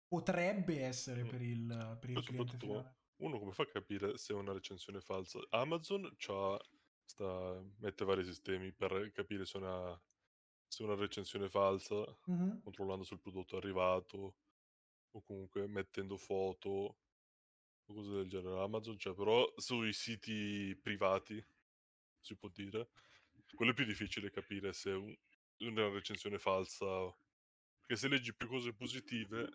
potrebbe 0.08 0.84
essere 0.84 1.24
Mm. 1.24 1.28
per 1.28 1.42
il, 1.42 1.98
per 2.00 2.10
il 2.12 2.24
cliente 2.24 2.58
finale. 2.58 2.96
uno 3.18 3.40
come 3.40 3.52
fa 3.52 3.64
a 3.64 3.68
capire 3.68 4.18
se 4.18 4.32
è 4.34 4.36
una 4.38 4.54
recensione 4.54 5.02
falsa? 5.02 5.40
Amazon 5.50 6.10
c'ha, 6.18 6.58
sta, 7.06 7.62
mette 7.80 8.06
vari 8.06 8.24
sistemi 8.26 8.72
per 8.72 9.12
capire 9.14 9.46
se 9.46 9.58
è 9.58 9.62
una, 9.62 10.02
se 10.68 10.84
è 10.84 10.86
una 10.88 10.96
recensione 10.96 11.50
falsa, 11.50 12.04
Mhm. 12.26 12.62
controllando 12.62 13.04
se 13.04 13.14
il 13.16 13.20
prodotto 13.20 13.56
è 13.56 13.58
arrivato 13.60 14.36
o 15.12 15.22
comunque 15.24 15.68
mettendo 15.68 16.18
foto 16.18 16.70
o 16.70 17.94
cose 17.94 18.12
del 18.12 18.28
genere. 18.30 18.62
Amazon 18.62 18.96
c'è, 18.98 19.14
però 19.14 19.52
sui 19.58 19.94
siti 19.94 20.76
privati, 20.82 21.44
si 22.20 22.36
può 22.36 22.50
dire, 22.50 22.90
quello 23.56 23.72
è 23.72 23.76
più 23.76 23.86
difficile 23.86 24.32
capire 24.32 24.74
se 24.74 24.92
è 24.92 24.96
un- 24.96 25.16
una 25.60 25.90
recensione 25.90 26.40
falsa. 26.40 26.86
Perché 27.80 27.96
se 27.98 28.08
leggi 28.08 28.34
più 28.36 28.48
cose 28.48 28.74
positive, 28.74 29.50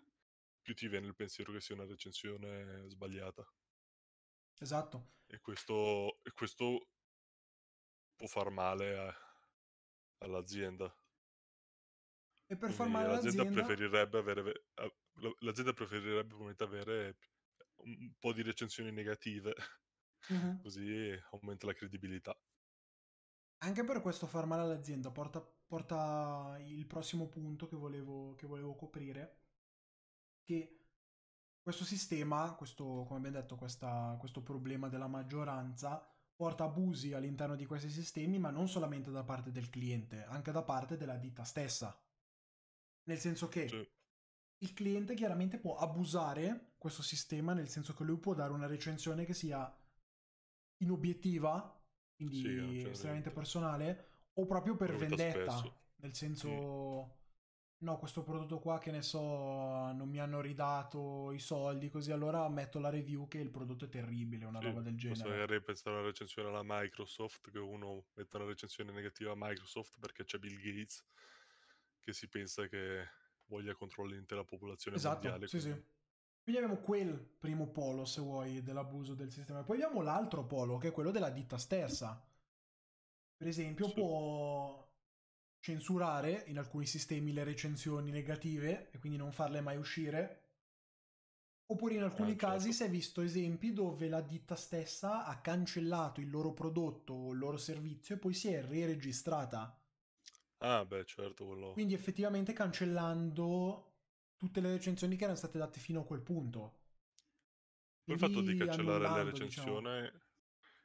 più 0.61 0.73
ti 0.75 0.87
viene 0.87 1.07
il 1.07 1.15
pensiero 1.15 1.51
che 1.51 1.61
sia 1.61 1.75
una 1.75 1.85
recensione 1.85 2.87
sbagliata. 2.89 3.45
Esatto. 4.59 5.07
E 5.27 5.39
questo, 5.39 6.19
e 6.23 6.31
questo 6.33 6.87
può 8.19 8.27
far 8.27 8.49
male 8.49 8.97
a- 8.97 9.15
all'azienda. 10.19 10.93
E 12.47 12.57
per 12.57 12.71
far 12.71 12.89
male 12.89 13.07
l'azienda 13.07 13.43
all'azienda... 13.43 13.65
preferirebbe 13.65 14.17
avere, 14.17 14.65
l'azienda 15.39 15.71
preferirebbe 15.71 16.55
avere 16.65 17.17
un 17.83 18.13
po' 18.19 18.33
di 18.33 18.41
recensioni 18.41 18.91
negative, 18.91 19.55
Mhm. 20.27 20.27
così 20.63 21.17
aumenta 21.31 21.65
la 21.67 21.73
credibilità. 21.73 22.37
Anche 23.61 23.83
per 23.85 24.01
questo 24.01 24.27
far 24.27 24.45
male 24.45 24.63
all'azienda 24.63 25.11
porta, 25.11 25.39
porta 25.41 26.57
il 26.59 26.85
prossimo 26.87 27.29
punto 27.29 27.67
che 27.67 27.77
volevo, 27.77 28.35
che 28.35 28.47
volevo 28.47 28.75
coprire, 28.75 29.43
che 30.43 30.75
questo 31.61 31.85
sistema, 31.85 32.53
questo, 32.55 32.83
come 33.07 33.17
abbiamo 33.19 33.37
detto, 33.39 33.55
questa- 33.55 34.17
questo 34.19 34.41
problema 34.43 34.89
della 34.89 35.07
maggioranza 35.07 36.05
porta 36.39 36.63
abusi 36.63 37.11
all'interno 37.11 37.57
di 37.57 37.65
questi 37.65 37.89
sistemi, 37.89 38.39
ma 38.39 38.49
non 38.49 38.69
solamente 38.69 39.11
da 39.11 39.25
parte 39.25 39.51
del 39.51 39.69
cliente, 39.69 40.23
anche 40.23 40.53
da 40.53 40.63
parte 40.63 40.95
della 40.95 41.17
ditta 41.17 41.43
stessa. 41.43 42.01
Nel 43.03 43.17
senso 43.17 43.49
che 43.49 43.67
Cioè, 43.67 43.85
il 44.59 44.73
cliente 44.73 45.15
chiaramente 45.15 45.59
può 45.59 45.75
abusare 45.75 46.75
questo 46.77 47.01
sistema, 47.01 47.51
nel 47.51 47.67
senso 47.67 47.93
che 47.93 48.05
lui 48.05 48.17
può 48.17 48.33
dare 48.33 48.53
una 48.53 48.67
recensione 48.67 49.25
che 49.25 49.33
sia 49.33 49.69
inobiettiva, 50.77 51.77
quindi 52.15 52.39
Sì, 52.39 52.87
estremamente 52.87 53.31
personale, 53.31 54.07
o 54.35 54.45
proprio 54.45 54.77
per 54.77 54.95
vendetta. 54.95 55.61
Nel 55.97 56.15
senso, 56.15 57.18
no, 57.79 57.97
questo 57.97 58.23
prodotto 58.23 58.59
qua 58.59 58.77
che 58.77 58.91
ne 58.91 59.01
so, 59.01 59.19
non 59.91 60.07
mi 60.09 60.19
hanno 60.19 60.39
ridato 60.41 61.31
i 61.31 61.39
soldi, 61.39 61.89
così 61.89 62.11
allora 62.11 62.47
metto 62.49 62.79
la 62.79 62.89
review 62.89 63.27
che 63.27 63.39
il 63.39 63.49
prodotto 63.49 63.85
è 63.85 63.89
terribile, 63.89 64.45
una 64.45 64.59
Sì, 64.61 64.65
roba 64.67 64.81
del 64.81 64.97
posso 65.05 65.27
genere. 65.27 65.29
magari 65.29 65.61
pensare 65.61 65.95
a 65.95 65.99
una 65.99 66.07
recensione 66.07 66.49
alla 66.49 66.61
Microsoft, 66.63 67.49
che 67.51 67.59
uno 67.59 68.05
mette 68.13 68.35
una 68.37 68.45
recensione 68.45 68.91
negativa 68.91 69.31
a 69.31 69.35
Microsoft 69.37 69.97
perché 69.99 70.23
c'è 70.25 70.37
Bill 70.37 70.57
Gates, 70.57 71.03
che 71.99 72.13
si 72.13 72.27
pensa 72.27 72.67
che 72.67 73.07
voglia 73.45 73.73
controllare 73.73 74.15
l'intera 74.17 74.43
popolazione 74.43 74.97
Esatto, 74.97 75.27
mondiale. 75.27 75.47
sì, 75.47 75.59
sì. 75.59 75.69
quindi- 75.69 75.87
Quindi 76.43 76.61
abbiamo 76.63 76.81
quel 76.81 77.19
primo 77.19 77.67
polo, 77.67 78.05
se 78.05 78.21
vuoi, 78.21 78.63
dell'abuso 78.63 79.13
del 79.13 79.31
sistema. 79.31 79.63
Poi 79.63 79.81
abbiamo 79.81 80.01
l'altro 80.01 80.45
polo, 80.45 80.77
che 80.77 80.87
è 80.89 80.91
quello 80.91 81.11
della 81.11 81.29
ditta 81.29 81.57
stessa. 81.59 82.25
Per 83.37 83.47
esempio, 83.47 83.87
Sì. 83.87 83.93
può 83.93 84.88
censurare 85.59 86.43
in 86.47 86.57
alcuni 86.57 86.85
sistemi 86.85 87.33
le 87.33 87.43
recensioni 87.43 88.11
negative 88.11 88.89
e 88.91 88.99
quindi 88.99 89.17
non 89.17 89.31
farle 89.31 89.61
mai 89.61 89.77
uscire. 89.77 90.43
Oppure 91.67 91.93
in 91.95 92.01
alcuni 92.03 92.31
Ah, 92.31 92.35
casi 92.35 92.73
certo. 92.73 92.77
si 92.77 92.83
è 92.83 92.89
visto 92.89 93.21
esempi 93.21 93.73
dove 93.73 94.09
la 94.09 94.21
ditta 94.21 94.55
stessa 94.55 95.25
ha 95.25 95.39
cancellato 95.39 96.19
il 96.19 96.29
loro 96.29 96.53
prodotto 96.53 97.13
o 97.13 97.31
il 97.31 97.37
loro 97.37 97.57
servizio 97.57 98.15
e 98.15 98.17
poi 98.17 98.33
si 98.33 98.49
è 98.51 98.63
re-registrata. 98.63 99.79
Ah, 100.59 100.85
beh, 100.85 101.05
certo, 101.05 101.45
quello... 101.45 101.71
Quindi 101.71 101.93
effettivamente 101.93 102.53
cancellando 102.53 103.93
tutte 104.37 104.61
le 104.61 104.71
recensioni 104.71 105.15
che 105.15 105.23
erano 105.23 105.37
state 105.37 105.57
date 105.57 105.79
fino 105.79 106.01
a 106.01 106.05
quel 106.05 106.21
punto. 106.21 106.77
Il 108.05 108.17
fatto 108.17 108.41
di 108.41 108.55
cancellare 108.55 108.99
le 108.99 109.05
annullando, 109.05 109.37
diciamo. 109.37 109.81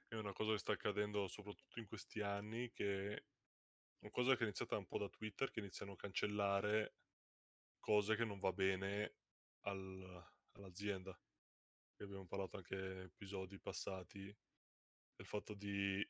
è 0.09 0.15
una 0.17 0.33
cosa 0.33 0.53
che 0.53 0.59
sta 0.59 0.73
accadendo 0.73 1.27
soprattutto 1.27 1.79
in 1.81 1.87
questi 1.87 2.21
anni, 2.21 2.71
che 2.73 3.25
una 4.05 4.11
cosa 4.13 4.35
che 4.35 4.41
è 4.41 4.43
iniziata 4.45 4.77
un 4.77 4.87
po' 4.87 4.99
da 4.99 5.09
Twitter, 5.09 5.51
che 5.51 5.61
iniziano 5.61 5.93
a 5.93 5.97
cancellare 5.97 6.97
cose 7.81 8.17
che 8.17 8.25
non 8.25 8.39
va 8.39 8.53
bene 8.53 9.17
al- 9.61 10.25
all'azienda. 10.53 11.19
Che 11.97 12.05
abbiamo 12.05 12.27
parlato 12.27 12.57
anche 12.59 12.75
in 12.75 13.01
episodi 13.01 13.59
passati, 13.59 14.25
del 15.17 15.27
fatto 15.27 15.55
di 15.55 16.07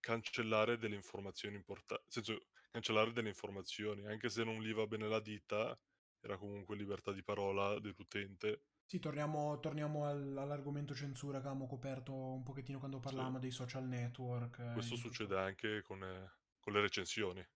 cancellare 0.00 0.76
delle 0.76 0.96
informazioni 0.96 1.54
importanti, 1.56 2.02
nel 2.14 2.24
senso 2.24 2.46
cancellare 2.70 3.12
delle 3.12 3.28
informazioni, 3.28 4.06
anche 4.06 4.28
se 4.28 4.42
non 4.44 4.60
gli 4.60 4.72
va 4.74 4.86
bene 4.86 5.06
la 5.06 5.20
ditta, 5.20 5.78
era 6.20 6.36
comunque 6.36 6.76
libertà 6.76 7.12
di 7.12 7.22
parola 7.22 7.78
dell'utente. 7.78 8.64
Sì, 8.86 8.98
torniamo, 8.98 9.58
torniamo 9.60 10.04
al- 10.06 10.36
all'argomento 10.36 10.94
censura 10.94 11.40
che 11.40 11.46
avevamo 11.46 11.66
coperto 11.66 12.12
un 12.14 12.42
pochettino 12.42 12.78
quando 12.78 13.00
parlavamo 13.00 13.38
dei 13.38 13.50
social 13.50 13.84
network. 13.84 14.58
eh, 14.58 14.72
Questo 14.72 14.94
di 14.94 15.00
tutto. 15.00 15.08
succede 15.08 15.38
anche 15.38 15.82
con, 15.82 16.02
eh, 16.02 16.30
con 16.62 16.72
le 16.72 16.80
recensioni. 16.80 17.46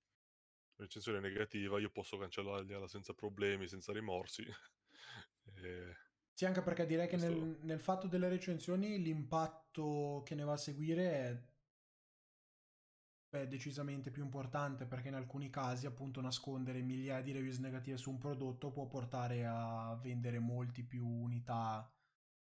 Recensione 0.77 1.21
negativa, 1.21 1.79
io 1.81 1.91
posso 1.91 2.19
cancellargliela 2.19 2.89
senza 2.89 3.15
problemi, 3.15 3.69
senza 3.69 3.93
rimorsi. 3.93 4.45
E 5.55 5.95
Sì, 6.35 6.45
anche 6.45 6.61
perché 6.63 6.87
direi 6.87 7.09
che 7.09 7.17
Questo- 7.17 7.33
nel, 7.33 7.59
nel 7.63 7.81
fatto 7.81 8.09
delle 8.09 8.29
recensioni 8.29 9.01
l'impatto 9.03 10.23
che 10.25 10.35
ne 10.35 10.45
va 10.45 10.53
a 10.53 10.57
seguire 10.59 11.11
è 11.13 11.43
beh, 13.29 13.47
decisamente 13.49 14.11
più 14.11 14.23
importante 14.25 14.87
perché 14.87 15.09
in 15.09 15.15
alcuni 15.15 15.51
casi 15.51 15.87
appunto 15.87 16.21
nascondere 16.21 16.83
migliaia 16.83 17.23
di 17.23 17.33
reviews 17.33 17.59
negative 17.59 17.97
su 17.97 18.11
un 18.11 18.19
prodotto 18.19 18.71
può 18.73 18.87
portare 18.87 19.45
a 19.47 19.95
vendere 20.03 20.39
molti 20.39 20.83
più 20.85 21.07
unità 21.07 21.91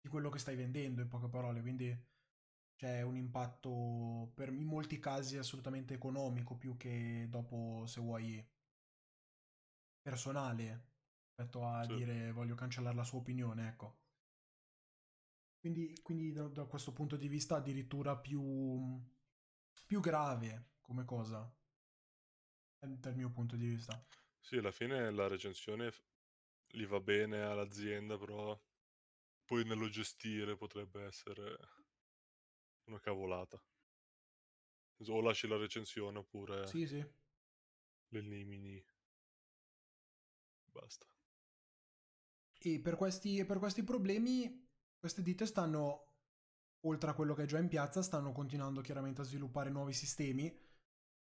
di 0.01 0.09
quello 0.09 0.29
che 0.29 0.39
stai 0.39 0.55
vendendo 0.55 1.01
in 1.01 1.07
poche 1.09 1.29
parole, 1.29 1.61
quindi 1.61 1.95
c'è 2.79 3.01
un 3.01 3.17
impatto 3.17 4.31
per 4.33 4.53
in 4.53 4.63
molti 4.63 4.99
casi 4.99 5.35
assolutamente 5.37 5.93
economico 5.93 6.55
più 6.55 6.77
che 6.77 7.27
dopo 7.29 7.83
se 7.85 7.99
vuoi 7.99 8.41
personale 10.01 10.87
rispetto 11.37 11.65
a 11.65 11.85
Sì. 11.87 11.93
dire 11.93 12.31
voglio 12.33 12.53
cancellare 12.55 12.95
la 12.97 13.03
sua 13.05 13.19
opinione, 13.19 13.67
ecco. 13.69 13.99
Quindi, 15.57 15.97
quindi 16.01 16.31
da, 16.33 16.47
da 16.49 16.65
questo 16.65 16.91
punto 16.93 17.15
di 17.15 17.27
vista 17.29 17.55
addirittura 17.57 18.17
più, 18.17 19.01
più 19.85 19.99
grave 20.01 20.71
come 20.81 21.05
cosa, 21.05 21.49
dal 22.81 23.15
mio 23.15 23.29
punto 23.31 23.55
di 23.55 23.67
vista. 23.67 24.05
Sì, 24.41 24.57
alla 24.57 24.71
fine 24.71 25.11
la 25.11 25.27
recensione 25.27 25.93
gli 26.67 26.85
va 26.85 26.99
bene 26.99 27.41
all'azienda, 27.43 28.17
però 28.17 28.59
poi 29.45 29.65
nello 29.65 29.89
gestire 29.89 30.55
potrebbe 30.57 31.03
essere 31.05 31.57
una 32.89 32.99
cavolata. 32.99 33.61
O 35.07 35.21
lasci 35.21 35.47
la 35.47 35.55
recensione 35.57 36.17
oppure 36.17 36.67
Sì, 36.67 36.85
sì. 36.85 37.05
l'elimini. 38.09 38.83
Basta. 40.65 41.07
E 42.61 42.79
per 42.81 42.95
questi, 42.97 43.45
per 43.45 43.59
questi 43.59 43.83
problemi, 43.83 44.67
queste 44.97 45.21
ditte 45.21 45.45
stanno, 45.45 46.15
oltre 46.81 47.11
a 47.11 47.13
quello 47.13 47.33
che 47.33 47.43
è 47.43 47.45
già 47.45 47.59
in 47.59 47.69
piazza, 47.69 48.01
stanno 48.01 48.33
continuando 48.33 48.81
chiaramente 48.81 49.21
a 49.21 49.23
sviluppare 49.23 49.69
nuovi 49.69 49.93
sistemi 49.93 50.51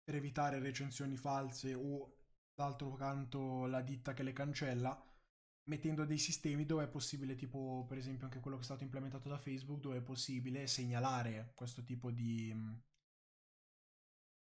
per 0.03 0.15
evitare 0.15 0.59
recensioni 0.59 1.15
false 1.15 1.73
o 1.75 2.15
d'altro 2.55 2.93
canto 2.95 3.67
la 3.67 3.81
ditta 3.81 4.13
che 4.13 4.23
le 4.23 4.33
cancella, 4.33 4.99
mettendo 5.67 6.05
dei 6.05 6.17
sistemi 6.17 6.65
dove 6.65 6.85
è 6.85 6.87
possibile, 6.87 7.35
tipo 7.35 7.85
per 7.87 7.97
esempio 7.97 8.25
anche 8.25 8.39
quello 8.39 8.57
che 8.57 8.63
è 8.63 8.65
stato 8.65 8.83
implementato 8.83 9.29
da 9.29 9.37
Facebook, 9.37 9.79
dove 9.79 9.97
è 9.97 10.01
possibile 10.01 10.67
segnalare 10.67 11.51
questo 11.55 11.83
tipo 11.83 12.11
di, 12.11 12.53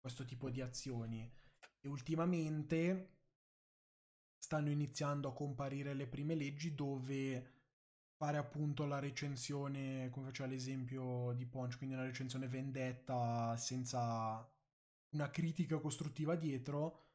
questo 0.01 0.25
tipo 0.25 0.51
di 0.51 0.61
azioni. 0.61 1.31
E 1.81 1.89
ultimamente 1.89 3.17
stanno 4.39 4.71
iniziando 4.71 5.29
a 5.29 5.35
comparire 5.35 5.95
le 5.95 6.07
prime 6.07 6.35
leggi 6.35 6.75
dove 6.75 7.57
fare 8.17 8.37
appunto 8.37 8.85
la 8.85 8.99
recensione, 8.99 10.09
come 10.11 10.27
faceva 10.27 10.49
l'esempio 10.49 11.33
di 11.37 11.47
Ponch, 11.47 11.77
quindi 11.77 11.95
una 11.95 12.05
recensione 12.05 12.49
vendetta 12.49 13.57
senza 13.57 14.49
una 15.11 15.31
critica 15.31 15.79
costruttiva 15.79 16.37
dietro, 16.37 17.07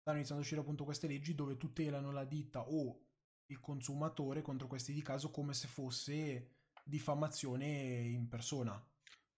stanno 0.00 0.16
iniziando 0.16 0.42
a 0.42 0.46
uscire 0.46 0.60
appunto 0.60 0.84
queste 0.84 1.06
leggi 1.06 1.34
dove 1.34 1.56
tutelano 1.56 2.10
la 2.12 2.24
ditta 2.24 2.68
o 2.68 3.09
il 3.50 3.60
consumatore 3.60 4.42
contro 4.42 4.66
questi 4.66 4.92
di 4.92 5.02
caso 5.02 5.30
come 5.30 5.54
se 5.54 5.68
fosse 5.68 6.50
diffamazione 6.84 7.66
in 7.66 8.28
persona. 8.28 8.82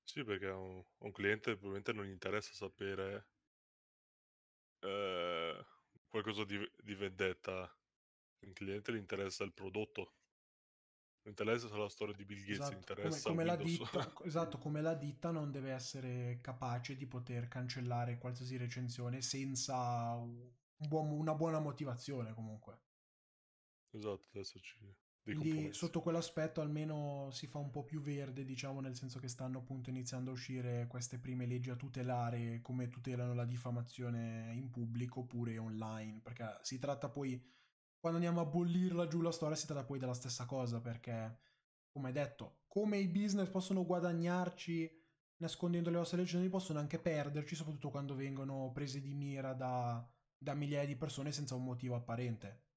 Sì, 0.05 0.25
perché 0.25 0.47
a 0.47 0.57
un, 0.57 0.83
un 0.99 1.13
cliente 1.13 1.57
probabilmente 1.57 1.93
non 1.93 2.05
gli 2.05 2.11
interessa 2.11 2.53
sapere 2.53 3.27
eh, 4.81 5.65
qualcosa 6.09 6.45
di, 6.45 6.59
di 6.83 6.95
vendetta. 6.95 7.63
Al 8.45 8.53
cliente 8.53 8.93
gli 8.93 8.97
interessa 8.97 9.45
il 9.45 9.53
prodotto. 9.53 10.15
Non 11.23 11.35
interessa 11.35 11.75
la 11.77 11.89
storia 11.89 12.15
di 12.15 12.25
Bill 12.25 12.41
Gates, 12.41 12.57
Esatto, 12.57 12.75
interessa 12.75 13.29
come, 13.31 13.45
come 13.45 13.45
la 13.45 13.57
ditta, 13.57 14.13
esatto, 14.25 14.59
come 14.59 14.83
la 14.83 14.95
ditta 14.95 15.31
non 15.31 15.53
deve 15.53 15.71
essere 15.71 16.41
capace 16.41 16.97
di 16.97 17.07
poter 17.07 17.47
cancellare 17.47 18.19
qualsiasi 18.19 18.57
recensione 18.57 19.23
senza 19.23 20.15
un 20.17 20.51
buon- 20.77 21.13
una 21.13 21.35
buona 21.35 21.61
motivazione 21.61 22.35
comunque. 22.35 22.81
Esatto, 23.93 24.39
esserci 24.39 24.79
dei 24.81 24.95
Quindi 25.23 25.73
sotto 25.73 26.01
quell'aspetto 26.01 26.61
almeno 26.61 27.31
si 27.31 27.47
fa 27.47 27.59
un 27.59 27.71
po' 27.71 27.85
più 27.85 28.01
verde, 28.01 28.45
diciamo, 28.45 28.81
nel 28.81 28.97
senso 28.97 29.21
che 29.21 29.29
stanno 29.29 29.59
appunto 29.59 29.89
iniziando 29.89 30.31
a 30.31 30.35
uscire 30.35 30.87
queste 30.89 31.19
prime 31.19 31.47
leggi 31.47 31.71
a 31.71 31.77
tutelare 31.77 32.61
come 32.61 32.89
tutelano 32.89 33.33
la 33.35 33.45
diffamazione 33.45 34.53
in 34.55 34.71
pubblico 34.71 35.21
oppure 35.21 35.59
online, 35.59 36.21
perché 36.23 36.59
si 36.63 36.79
tratta 36.79 37.09
poi, 37.09 37.41
quando 38.01 38.19
andiamo 38.19 38.41
a 38.41 38.47
bollirla 38.47 39.07
giù 39.07 39.21
la 39.21 39.31
storia, 39.31 39.55
si 39.55 39.67
tratta 39.67 39.85
poi 39.85 40.01
della 40.01 40.15
stessa 40.15 40.45
cosa, 40.45 40.81
perché, 40.81 41.39
come 41.89 42.11
detto, 42.11 42.63
come 42.67 42.99
i 42.99 43.07
business 43.07 43.49
possono 43.49 43.87
guadagnarci 43.87 45.01
nascondendo 45.37 45.91
le 45.91 45.99
vostre 45.99 46.19
lezioni, 46.19 46.49
possono 46.49 46.79
anche 46.79 46.99
perderci, 46.99 47.55
soprattutto 47.55 47.91
quando 47.91 48.15
vengono 48.15 48.71
prese 48.73 49.01
di 49.01 49.15
mira 49.15 49.53
da, 49.55 50.05
da 50.37 50.55
migliaia 50.55 50.87
di 50.87 50.97
persone 50.97 51.33
senza 51.33 51.55
un 51.55 51.65
motivo 51.65 51.95
apparente. 51.95 52.71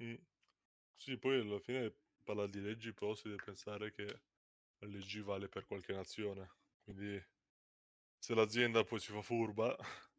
Mm. 0.00 0.14
Sì, 0.94 1.16
poi 1.18 1.40
alla 1.40 1.58
fine 1.58 1.94
parla 2.22 2.46
di 2.46 2.60
leggi, 2.60 2.92
però 2.92 3.14
si 3.14 3.28
deve 3.28 3.42
pensare 3.42 3.92
che 3.92 4.04
la 4.78 4.86
legge 4.88 5.22
vale 5.22 5.48
per 5.48 5.66
qualche 5.66 5.92
nazione. 5.92 6.50
Quindi 6.84 7.22
se 8.18 8.34
l'azienda 8.34 8.84
poi 8.84 9.00
si 9.00 9.12
fa 9.12 9.22
furba, 9.22 9.76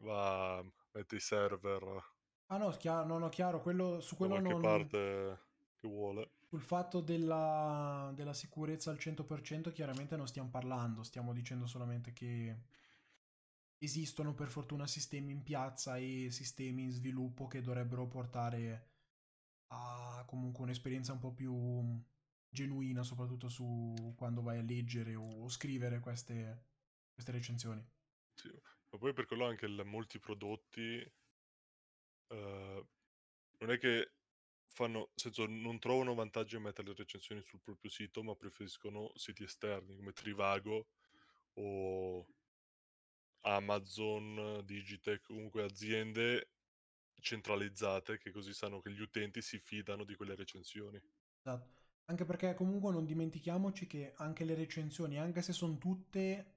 va, 0.00 0.64
mette 0.92 1.16
i 1.16 1.20
server 1.20 2.16
Ah 2.50 2.56
no, 2.56 2.70
chiaro, 2.70 3.06
no, 3.06 3.18
no, 3.18 3.28
chiaro, 3.28 3.60
quello, 3.60 4.00
su 4.00 4.16
da 4.16 4.26
quello 4.26 4.40
qualche 4.40 4.52
non... 4.52 4.60
parte 4.62 5.38
che 5.78 5.86
vuole. 5.86 6.30
Sul 6.48 6.62
fatto 6.62 7.00
della, 7.00 8.10
della 8.14 8.32
sicurezza 8.32 8.90
al 8.90 8.96
100% 8.96 9.70
chiaramente 9.70 10.16
non 10.16 10.26
stiamo 10.26 10.48
parlando, 10.48 11.02
stiamo 11.02 11.34
dicendo 11.34 11.66
solamente 11.66 12.14
che 12.14 12.56
esistono 13.78 14.34
per 14.34 14.48
fortuna 14.48 14.86
sistemi 14.86 15.32
in 15.32 15.42
piazza 15.42 15.96
e 15.96 16.28
sistemi 16.30 16.84
in 16.84 16.90
sviluppo 16.90 17.46
che 17.46 17.60
dovrebbero 17.60 18.06
portare 18.06 18.90
a 19.68 20.24
comunque 20.26 20.64
un'esperienza 20.64 21.12
un 21.12 21.18
po' 21.18 21.32
più 21.32 22.02
genuina, 22.48 23.02
soprattutto 23.02 23.48
su 23.48 24.14
quando 24.16 24.42
vai 24.42 24.58
a 24.58 24.62
leggere 24.62 25.14
o 25.14 25.48
scrivere 25.48 26.00
queste, 26.00 26.64
queste 27.12 27.32
recensioni. 27.32 27.86
Sì. 28.34 28.50
Ma 28.90 28.98
poi 28.98 29.12
per 29.12 29.26
quello 29.26 29.46
anche 29.46 29.66
il- 29.66 29.82
molti 29.84 30.18
prodotti 30.18 30.96
eh, 32.30 32.86
non 33.58 33.70
è 33.70 33.78
che 33.78 34.12
fanno, 34.68 34.98
nel 34.98 35.08
senso, 35.14 35.46
non 35.46 35.78
trovano 35.78 36.14
vantaggio 36.14 36.56
a 36.56 36.60
mettere 36.60 36.88
le 36.88 36.94
recensioni 36.94 37.42
sul 37.42 37.60
proprio 37.60 37.90
sito, 37.90 38.22
ma 38.22 38.34
preferiscono 38.34 39.10
siti 39.14 39.42
esterni 39.42 39.96
come 39.96 40.12
Trivago 40.12 40.88
o 41.54 42.26
Amazon, 43.42 44.62
Digitech, 44.64 45.22
comunque 45.22 45.62
aziende 45.64 46.50
centralizzate 47.20 48.18
che 48.18 48.30
così 48.32 48.52
sanno 48.54 48.80
che 48.80 48.92
gli 48.92 49.00
utenti 49.00 49.42
si 49.42 49.58
fidano 49.58 50.04
di 50.04 50.14
quelle 50.16 50.34
recensioni. 50.36 51.00
Esatto. 51.44 51.74
Anche 52.04 52.24
perché 52.24 52.54
comunque 52.54 52.92
non 52.92 53.04
dimentichiamoci 53.04 53.86
che 53.88 54.12
anche 54.16 54.44
le 54.44 54.54
recensioni, 54.54 55.18
anche 55.18 55.42
se 55.42 55.52
sono 55.52 55.76
tutte 55.78 56.54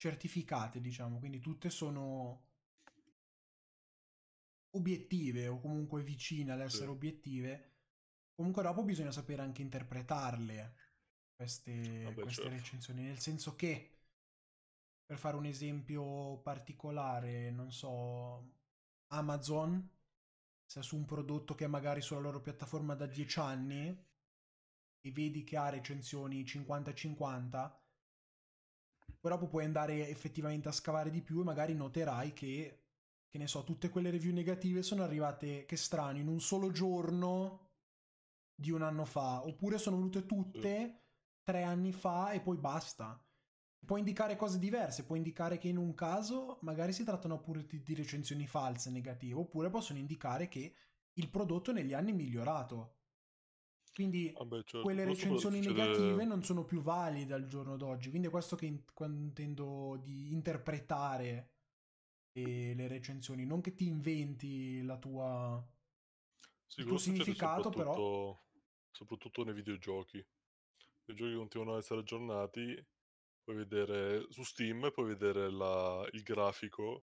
certificate, 0.00 0.80
diciamo, 0.80 1.18
quindi 1.18 1.40
tutte 1.40 1.70
sono 1.70 2.46
obiettive 4.70 5.48
o 5.48 5.60
comunque 5.60 6.02
vicine 6.02 6.52
all'essere 6.52 6.90
Sì. 6.90 6.90
obiettive, 6.90 7.72
comunque 8.34 8.62
dopo 8.62 8.82
bisogna 8.84 9.10
sapere 9.12 9.42
anche 9.42 9.62
interpretarle 9.62 10.74
queste, 11.34 12.18
Vabbè, 12.18 12.22
queste 12.22 12.48
certo. 12.50 12.50
recensioni, 12.50 13.02
nel 13.02 13.18
senso 13.18 13.54
che, 13.56 13.97
per 15.08 15.16
fare 15.16 15.36
un 15.36 15.46
esempio 15.46 16.36
particolare, 16.42 17.50
non 17.50 17.72
so, 17.72 18.56
Amazon, 19.06 19.90
se 20.66 20.82
su 20.82 20.96
un 20.96 21.06
prodotto 21.06 21.54
che 21.54 21.64
è 21.64 21.66
magari 21.66 22.02
sulla 22.02 22.20
loro 22.20 22.42
piattaforma 22.42 22.94
da 22.94 23.06
10 23.06 23.38
anni 23.40 24.06
e 25.00 25.10
vedi 25.10 25.44
che 25.44 25.56
ha 25.56 25.70
recensioni 25.70 26.44
50-50, 26.44 27.72
poi 29.18 29.30
dopo 29.30 29.48
puoi 29.48 29.64
andare 29.64 30.08
effettivamente 30.08 30.68
a 30.68 30.72
scavare 30.72 31.08
di 31.08 31.22
più 31.22 31.40
e 31.40 31.44
magari 31.44 31.72
noterai 31.72 32.34
che, 32.34 32.82
che 33.30 33.38
ne 33.38 33.46
so, 33.46 33.64
tutte 33.64 33.88
quelle 33.88 34.10
review 34.10 34.34
negative 34.34 34.82
sono 34.82 35.04
arrivate, 35.04 35.64
che 35.64 35.76
strano, 35.78 36.18
in 36.18 36.28
un 36.28 36.42
solo 36.42 36.70
giorno 36.70 37.70
di 38.54 38.70
un 38.70 38.82
anno 38.82 39.06
fa, 39.06 39.42
oppure 39.46 39.78
sono 39.78 39.96
venute 39.96 40.26
tutte 40.26 41.04
tre 41.42 41.62
anni 41.62 41.92
fa 41.92 42.32
e 42.32 42.42
poi 42.42 42.58
basta. 42.58 43.18
Può 43.84 43.96
indicare 43.96 44.36
cose 44.36 44.58
diverse, 44.58 45.04
può 45.04 45.16
indicare 45.16 45.56
che 45.56 45.68
in 45.68 45.78
un 45.78 45.94
caso 45.94 46.58
magari 46.62 46.92
si 46.92 47.04
trattano 47.04 47.40
pure 47.40 47.66
di, 47.66 47.82
di 47.82 47.94
recensioni 47.94 48.46
false, 48.46 48.90
negative, 48.90 49.40
oppure 49.40 49.70
possono 49.70 49.98
indicare 49.98 50.48
che 50.48 50.74
il 51.14 51.28
prodotto 51.30 51.72
negli 51.72 51.94
anni 51.94 52.12
è 52.12 52.14
migliorato. 52.14 52.96
Quindi 53.92 54.32
Vabbè, 54.36 54.56
certo. 54.58 54.82
quelle 54.82 55.02
però 55.02 55.12
recensioni 55.12 55.60
negative 55.60 56.24
non 56.24 56.44
sono 56.44 56.64
più 56.64 56.80
valide 56.82 57.34
al 57.34 57.46
giorno 57.46 57.76
d'oggi. 57.76 58.10
Quindi 58.10 58.28
è 58.28 58.30
questo 58.30 58.54
che 58.54 58.66
in- 58.66 58.82
intendo 59.00 60.00
di 60.02 60.32
interpretare 60.32 61.50
eh, 62.32 62.74
le 62.74 62.86
recensioni, 62.86 63.44
non 63.44 63.60
che 63.60 63.74
ti 63.74 63.86
inventi 63.86 64.82
la 64.82 64.98
tua... 64.98 65.66
Sì, 66.66 66.80
il 66.80 66.86
tuo 66.86 66.98
significato, 66.98 67.70
però- 67.70 67.92
soprattutto, 67.94 68.42
soprattutto 68.92 69.44
nei 69.44 69.54
videogiochi. 69.54 70.18
I 71.06 71.14
giochi 71.14 71.34
continuano 71.34 71.72
ad 71.72 71.78
essere 71.78 72.00
aggiornati, 72.00 72.86
puoi 73.48 73.56
vedere 73.56 74.26
su 74.28 74.42
Steam, 74.42 74.90
puoi 74.92 75.06
vedere 75.06 75.50
la- 75.50 76.06
il 76.12 76.22
grafico 76.22 77.06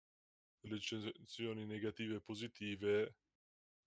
delle 0.59 0.77
recensioni 0.77 1.67
negative 1.67 2.17
e 2.17 2.21
positive 2.23 3.17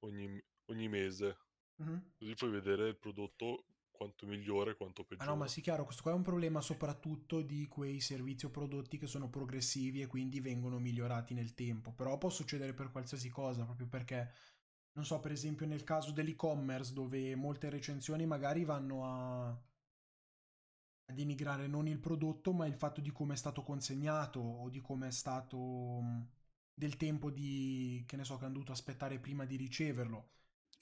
ogni, 0.04 0.40
ogni 0.66 0.88
mese. 0.88 1.38
Mhm. 1.78 2.12
Così 2.20 2.36
puoi 2.36 2.52
vedere 2.52 2.90
il 2.90 2.98
prodotto 2.98 3.66
quanto 3.90 4.28
migliore 4.28 4.76
quanto 4.76 5.04
peggiore. 5.04 5.28
Ah 5.28 5.34
no, 5.34 5.40
ma 5.40 5.48
sì, 5.48 5.62
chiaro, 5.62 5.84
questo 5.84 6.04
qua 6.04 6.12
è 6.12 6.16
un 6.16 6.22
problema 6.22 6.62
soprattutto 6.62 7.42
di 7.42 7.66
quei 7.66 8.00
servizi 8.00 8.46
o 8.46 8.52
prodotti 8.52 9.00
che 9.00 9.08
sono 9.08 9.30
progressivi 9.30 10.02
e 10.02 10.08
quindi 10.08 10.40
vengono 10.40 10.78
migliorati 10.78 11.34
nel 11.34 11.56
tempo. 11.56 11.92
Però 11.92 12.20
può 12.20 12.30
succedere 12.30 12.76
per 12.76 12.92
qualsiasi 12.92 13.30
cosa, 13.30 13.66
proprio 13.66 13.88
perché, 13.88 14.32
non 14.92 15.06
so, 15.06 15.20
per 15.20 15.32
esempio 15.32 15.66
nel 15.66 15.84
caso 15.84 16.12
dell'e-commerce, 16.12 16.94
dove 16.94 17.36
molte 17.36 17.72
recensioni 17.72 18.28
magari 18.28 18.64
vanno 18.64 19.06
a, 19.08 19.60
a 21.06 21.14
denigrare 21.14 21.68
non 21.68 21.88
il 21.88 22.00
prodotto, 22.00 22.54
ma 22.54 22.66
il 22.66 22.74
fatto 22.76 23.02
di 23.02 23.12
come 23.12 23.34
è 23.34 23.38
stato 23.38 23.64
consegnato 23.64 24.40
o 24.40 24.70
di 24.70 24.82
come 24.82 25.08
è 25.08 25.12
stato 25.12 26.02
del 26.74 26.98
tempo 26.98 27.30
di, 27.32 28.04
che 28.08 28.16
ne 28.18 28.24
so, 28.24 28.38
che 28.38 28.46
hanno 28.46 28.54
dovuto 28.54 28.72
aspettare 28.72 29.20
prima 29.20 29.46
di 29.46 29.56
riceverlo. 29.58 30.30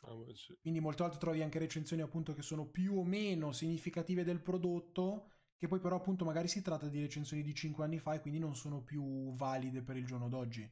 Ah, 0.03 0.15
beh, 0.15 0.35
sì. 0.35 0.55
Quindi 0.59 0.79
molte 0.79 1.03
volte 1.03 1.19
trovi 1.19 1.43
anche 1.43 1.59
recensioni 1.59 2.01
appunto 2.01 2.33
che 2.33 2.41
sono 2.41 2.65
più 2.65 2.97
o 2.97 3.03
meno 3.03 3.51
significative 3.51 4.23
del 4.23 4.41
prodotto, 4.41 5.29
che 5.57 5.67
poi 5.67 5.79
però 5.79 5.97
appunto 5.97 6.25
magari 6.25 6.47
si 6.47 6.63
tratta 6.63 6.87
di 6.87 6.99
recensioni 6.99 7.43
di 7.43 7.53
5 7.53 7.83
anni 7.83 7.99
fa 7.99 8.15
e 8.15 8.21
quindi 8.21 8.39
non 8.39 8.55
sono 8.55 8.81
più 8.81 9.33
valide 9.35 9.83
per 9.83 9.97
il 9.97 10.05
giorno 10.07 10.29
d'oggi. 10.29 10.67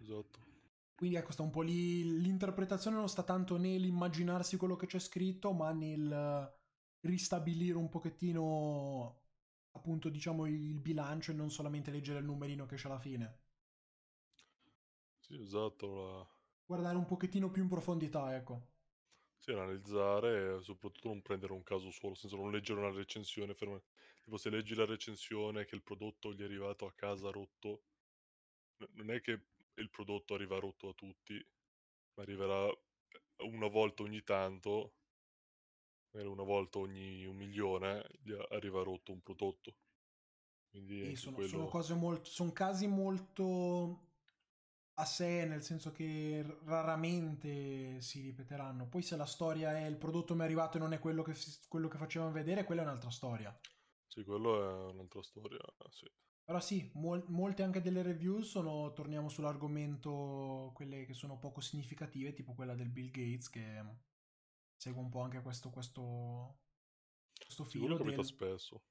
Esatto. 0.00 0.40
Quindi 0.94 1.16
ecco, 1.16 1.32
sta 1.32 1.42
un 1.42 1.50
po' 1.50 1.62
lì. 1.62 2.20
L'interpretazione 2.20 2.96
non 2.96 3.08
sta 3.08 3.22
tanto 3.22 3.56
nell'immaginarsi 3.56 4.56
quello 4.56 4.74
che 4.76 4.86
c'è 4.86 4.98
scritto, 4.98 5.52
ma 5.52 5.70
nel 5.72 6.52
ristabilire 7.00 7.76
un 7.76 7.88
pochettino 7.88 9.22
appunto 9.72 10.08
diciamo 10.08 10.46
il 10.46 10.80
bilancio 10.80 11.30
e 11.30 11.34
non 11.34 11.50
solamente 11.50 11.90
leggere 11.90 12.18
il 12.18 12.24
numerino 12.24 12.66
che 12.66 12.76
c'è 12.76 12.88
alla 12.88 12.98
fine. 12.98 13.38
Sì, 15.20 15.34
esatto. 15.40 15.86
La... 15.94 16.26
Guardare 16.66 16.96
un 16.96 17.04
pochettino 17.04 17.50
più 17.50 17.62
in 17.62 17.68
profondità, 17.68 18.34
ecco. 18.36 18.68
Sì, 19.38 19.50
analizzare 19.52 20.56
e 20.56 20.60
soprattutto 20.60 21.08
non 21.08 21.22
prendere 21.22 21.52
un 21.52 21.62
caso 21.62 21.90
solo, 21.90 22.08
nel 22.08 22.16
senso 22.18 22.36
non 22.36 22.50
leggere 22.52 22.80
una 22.80 22.90
recensione. 22.92 23.54
Ferma. 23.54 23.80
Tipo 24.22 24.36
se 24.36 24.50
leggi 24.50 24.74
la 24.74 24.84
recensione 24.84 25.64
che 25.64 25.74
il 25.74 25.82
prodotto 25.82 26.32
gli 26.32 26.40
è 26.40 26.44
arrivato 26.44 26.86
a 26.86 26.92
casa 26.92 27.30
rotto, 27.30 27.82
non 28.92 29.10
è 29.10 29.20
che 29.20 29.40
il 29.74 29.90
prodotto 29.90 30.34
arriva 30.34 30.58
rotto 30.58 30.88
a 30.88 30.94
tutti, 30.94 31.34
ma 32.14 32.22
arriverà 32.22 32.68
una 33.38 33.68
volta 33.68 34.02
ogni 34.02 34.22
tanto 34.22 34.97
una 36.12 36.42
volta 36.42 36.78
ogni 36.78 37.24
un 37.24 37.36
milione 37.36 38.06
gli 38.22 38.32
arriva 38.50 38.82
rotto 38.82 39.12
un 39.12 39.22
prodotto. 39.22 39.76
Quindi 40.70 41.16
sono, 41.16 41.36
quello... 41.36 41.50
sono, 41.50 41.66
cose 41.66 41.94
molto, 41.94 42.24
sono 42.24 42.52
casi 42.52 42.86
molto 42.86 44.06
a 44.94 45.04
sé, 45.04 45.44
nel 45.44 45.62
senso 45.62 45.92
che 45.92 46.44
raramente 46.64 48.00
si 48.00 48.20
ripeteranno. 48.20 48.88
Poi 48.88 49.02
se 49.02 49.16
la 49.16 49.26
storia 49.26 49.76
è 49.76 49.86
il 49.86 49.96
prodotto 49.96 50.34
mi 50.34 50.40
è 50.40 50.44
arrivato 50.44 50.76
e 50.76 50.80
non 50.80 50.92
è 50.92 50.98
quello 50.98 51.22
che, 51.22 51.34
quello 51.68 51.88
che 51.88 51.98
facevano 51.98 52.32
vedere, 52.32 52.64
quella 52.64 52.82
è 52.82 52.84
un'altra 52.84 53.10
storia. 53.10 53.56
Sì, 54.06 54.24
quello 54.24 54.88
è 54.88 54.92
un'altra 54.92 55.22
storia, 55.22 55.60
sì. 55.90 56.10
Però 56.44 56.60
sì, 56.60 56.90
mol- 56.94 57.26
molte 57.28 57.62
anche 57.62 57.82
delle 57.82 58.02
review 58.02 58.40
sono, 58.40 58.92
torniamo 58.94 59.28
sull'argomento, 59.28 60.72
quelle 60.74 61.04
che 61.04 61.12
sono 61.12 61.38
poco 61.38 61.60
significative, 61.60 62.32
tipo 62.32 62.54
quella 62.54 62.74
del 62.74 62.88
Bill 62.88 63.10
Gates, 63.10 63.50
che 63.50 63.84
segue 64.78 65.00
un 65.00 65.10
po' 65.10 65.20
anche 65.20 65.42
questo, 65.42 65.70
questo, 65.70 66.60
questo 67.36 67.64
filo. 67.64 67.96
Sicuro 67.96 68.10
del... 68.10 68.24
spesso. 68.24 68.82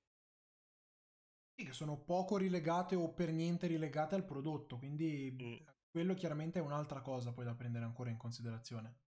Sì, 1.55 1.65
che 1.65 1.73
sono 1.73 1.97
poco 1.97 2.37
rilegate 2.37 2.95
o 2.95 3.11
per 3.13 3.31
niente 3.31 3.65
rilegate 3.65 4.13
al 4.13 4.25
prodotto, 4.25 4.77
quindi 4.77 5.31
mm. 5.41 5.67
quello 5.89 6.13
chiaramente 6.13 6.59
è 6.59 6.61
un'altra 6.61 7.01
cosa 7.01 7.33
poi 7.33 7.45
da 7.45 7.55
prendere 7.55 7.85
ancora 7.85 8.11
in 8.11 8.17
considerazione. 8.17 8.99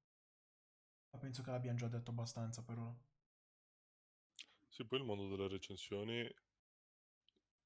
Ma 1.11 1.19
penso 1.19 1.43
che 1.43 1.51
l'abbiamo 1.51 1.79
già 1.79 1.88
detto 1.88 2.11
abbastanza 2.11 2.64
per 2.64 2.79
ora. 2.79 2.99
Sì, 4.69 4.85
poi 4.85 4.99
il 5.01 5.05
mondo 5.05 5.29
delle 5.29 5.49
recensioni, 5.49 6.29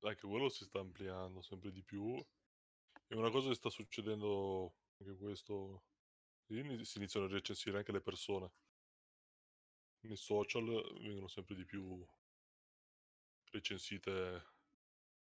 anche 0.01 0.27
quello 0.27 0.49
si 0.49 0.65
sta 0.65 0.81
ampliando 0.81 1.41
sempre 1.41 1.71
di 1.71 1.83
più. 1.83 2.15
E 3.07 3.17
una 3.17 3.31
cosa 3.31 3.49
che 3.49 3.55
sta 3.55 3.71
succedendo, 3.71 4.77
anche 4.99 5.17
questo, 5.17 5.85
si 6.47 6.97
iniziano 6.97 7.27
a 7.27 7.29
recensire 7.29 7.79
anche 7.79 7.93
le 7.93 8.01
persone 8.01 8.53
nei 10.09 10.17
social 10.17 10.65
vengono 11.01 11.29
sempre 11.29 11.55
di 11.55 11.65
più 11.65 12.07
recensite 13.53 14.11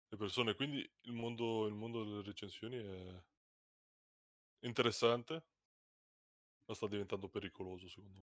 le 0.09 0.17
persone, 0.17 0.55
quindi 0.55 0.79
il 1.03 1.13
mondo, 1.13 1.67
il 1.67 1.73
mondo 1.73 2.03
delle 2.03 2.21
recensioni 2.23 2.77
è 2.77 3.23
interessante, 4.61 5.43
ma 6.65 6.73
sta 6.73 6.87
diventando 6.87 7.29
pericoloso 7.29 7.87
secondo 7.87 8.09
me. 8.15 8.23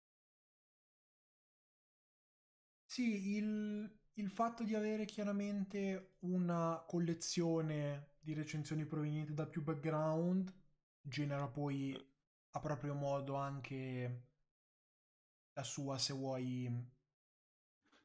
Sì, 2.86 3.36
il, 3.36 4.00
il 4.16 4.30
fatto 4.30 4.64
di 4.64 4.74
avere 4.76 5.06
chiaramente 5.06 6.16
una 6.20 6.84
collezione 6.88 8.16
di 8.20 8.34
recensioni 8.34 8.86
provenienti 8.86 9.34
da 9.34 9.46
più 9.46 9.62
background 9.62 10.52
genera 11.02 11.48
poi 11.48 11.94
eh. 11.94 12.06
a 12.52 12.60
proprio 12.60 12.94
modo 12.96 13.36
anche 13.36 14.29
la 15.60 15.64
sua 15.66 15.98
se 16.00 16.14
vuoi... 16.14 16.70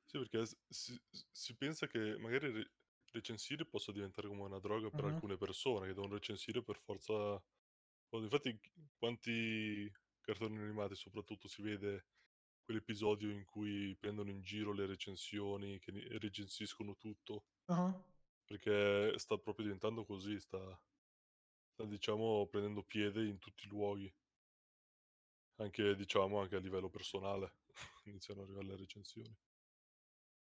Sì, 0.06 0.18
perché 0.18 0.44
si, 0.68 0.98
si 1.30 1.56
pensa 1.56 1.86
che 1.86 2.16
magari 2.18 2.50
re- 2.50 2.70
recensire 3.12 3.64
possa 3.66 3.92
diventare 3.92 4.28
come 4.28 4.42
una 4.42 4.58
droga 4.60 4.90
per 4.90 5.04
Mhm. 5.04 5.04
alcune 5.04 5.36
persone 5.36 5.86
che 5.88 5.94
devono 5.94 6.14
recensire 6.14 6.62
per 6.62 6.76
forza... 6.78 7.42
Infatti, 8.10 8.58
quanti 8.96 9.90
cartoni 10.20 10.58
animati 10.58 10.94
soprattutto 10.94 11.48
si 11.48 11.62
vede 11.62 12.06
quell'episodio 12.64 13.30
in 13.30 13.44
cui 13.44 13.96
prendono 13.98 14.30
in 14.30 14.40
giro 14.42 14.72
le 14.72 14.86
recensioni, 14.86 15.78
che 15.80 15.92
recensiscono 16.18 16.96
tutto, 16.96 17.44
Ah, 17.68 17.94
perché 18.46 19.18
sta 19.18 19.36
proprio 19.38 19.66
diventando 19.66 20.04
così, 20.04 20.38
sta, 20.40 20.58
sta 21.72 21.84
diciamo 21.86 22.46
prendendo 22.50 22.82
piede 22.82 23.24
in 23.26 23.38
tutti 23.38 23.66
i 23.66 23.68
luoghi 23.68 24.12
anche 25.56 25.96
diciamo 25.96 26.40
anche 26.40 26.56
a 26.56 26.60
livello 26.60 26.88
personale 26.88 27.54
iniziano 28.04 28.40
ad 28.42 28.46
arrivare 28.46 28.68
le 28.68 28.76
recensioni. 28.76 29.34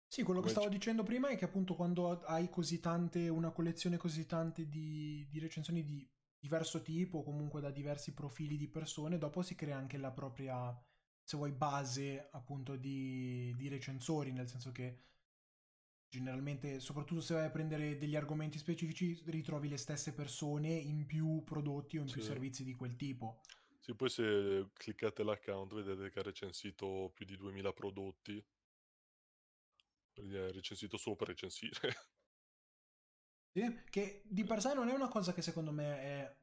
Sì, 0.07 0.23
quello 0.25 0.41
Come 0.41 0.49
che 0.51 0.51
stavo 0.51 0.69
c- 0.69 0.69
dicendo 0.69 1.03
prima 1.05 1.29
è 1.29 1.37
che 1.37 1.45
appunto 1.45 1.75
quando 1.77 2.21
hai 2.25 2.51
così 2.51 2.81
tante, 2.81 3.29
una 3.29 3.51
collezione 3.53 3.97
così 3.97 4.27
tante 4.27 4.69
di, 4.69 5.27
di 5.31 5.39
recensioni 5.39 5.85
di 5.85 6.07
diverso 6.39 6.83
tipo, 6.83 7.19
o 7.19 7.23
comunque 7.23 7.61
da 7.61 7.71
diversi 7.71 8.13
profili 8.13 8.57
di 8.57 8.69
persone, 8.69 9.19
dopo 9.19 9.43
si 9.43 9.55
crea 9.55 9.77
anche 9.77 9.99
la 9.99 10.11
propria, 10.11 10.77
se 11.23 11.37
vuoi, 11.37 11.53
base 11.53 12.29
appunto 12.33 12.75
di, 12.77 13.55
di 13.57 13.69
recensori, 13.69 14.33
nel 14.33 14.49
senso 14.49 14.73
che 14.73 14.99
generalmente, 16.09 16.79
soprattutto 16.81 17.21
se 17.23 17.35
vai 17.35 17.47
a 17.47 17.51
prendere 17.51 17.97
degli 17.97 18.15
argomenti 18.17 18.59
specifici, 18.59 19.21
ritrovi 19.27 19.69
le 19.69 19.77
stesse 19.79 20.13
persone 20.13 20.69
in 20.69 21.07
più 21.07 21.43
prodotti 21.45 21.99
o 21.99 22.03
in 22.03 22.11
più 22.11 22.21
Sì. 22.21 22.21
servizi 22.21 22.65
di 22.65 22.75
quel 22.75 22.97
tipo. 22.97 23.41
Sì, 23.81 23.95
poi 23.95 24.09
se 24.09 24.69
cliccate 24.75 25.23
l'account 25.25 25.75
vedete 25.75 26.11
che 26.11 26.21
ha 26.21 26.23
recensito 26.23 27.11
più 27.15 27.27
di 27.27 27.37
2000 27.37 27.73
prodotti. 27.73 28.43
Quindi 30.13 30.37
è 30.37 30.53
recensito 30.53 30.97
solo 30.97 31.17
per 31.17 31.27
recensire. 31.29 31.81
Sì, 33.53 33.83
che 33.91 34.23
di 34.29 34.43
per 34.45 34.61
sé 34.61 34.75
non 34.75 34.89
è 34.89 34.93
una 34.93 35.09
cosa 35.09 35.33
che 35.33 35.43
secondo 35.43 35.71
me 35.73 35.99
è 36.01 36.37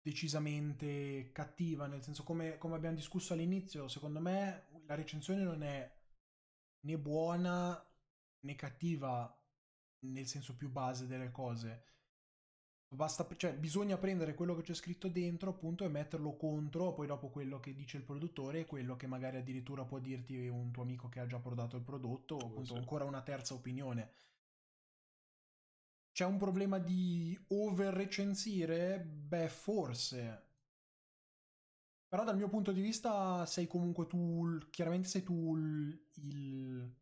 decisamente 0.00 1.30
cattiva, 1.32 1.86
nel 1.86 2.02
senso 2.02 2.22
come, 2.22 2.58
come 2.58 2.76
abbiamo 2.76 2.94
discusso 2.96 3.32
all'inizio, 3.32 3.88
secondo 3.88 4.20
me 4.20 4.66
la 4.86 4.94
recensione 4.94 5.42
non 5.42 5.62
è 5.62 5.90
né 6.86 6.98
buona 6.98 7.84
né 8.40 8.54
cattiva 8.54 9.36
nel 10.00 10.26
senso 10.26 10.56
più 10.56 10.70
base 10.70 11.06
delle 11.06 11.30
cose. 11.32 11.84
Basta, 12.88 13.26
cioè, 13.36 13.52
bisogna 13.52 13.98
prendere 13.98 14.34
quello 14.34 14.54
che 14.54 14.62
c'è 14.62 14.74
scritto 14.74 15.08
dentro 15.08 15.50
appunto 15.50 15.84
e 15.84 15.88
metterlo 15.88 16.36
contro 16.36 16.92
poi 16.92 17.06
dopo 17.06 17.28
quello 17.28 17.58
che 17.58 17.74
dice 17.74 17.96
il 17.96 18.04
produttore 18.04 18.60
e 18.60 18.64
quello 18.64 18.96
che 18.96 19.06
magari 19.06 19.36
addirittura 19.38 19.84
può 19.84 19.98
dirti 19.98 20.46
un 20.48 20.70
tuo 20.70 20.82
amico 20.82 21.08
che 21.08 21.20
ha 21.20 21.26
già 21.26 21.38
prodato 21.38 21.76
il 21.76 21.82
prodotto 21.82 22.36
o 22.36 22.46
appunto 22.46 22.74
sì. 22.74 22.78
ancora 22.78 23.04
una 23.04 23.22
terza 23.22 23.54
opinione. 23.54 24.12
C'è 26.12 26.24
un 26.24 26.38
problema 26.38 26.78
di 26.78 27.38
over 27.48 27.92
recensire? 27.92 29.00
Beh, 29.00 29.48
forse. 29.48 30.44
Però 32.08 32.24
dal 32.24 32.36
mio 32.36 32.48
punto 32.48 32.72
di 32.72 32.80
vista 32.80 33.44
sei 33.46 33.66
comunque 33.66 34.06
tu, 34.06 34.58
chiaramente 34.70 35.08
sei 35.08 35.22
tu 35.22 35.56
il, 35.56 36.96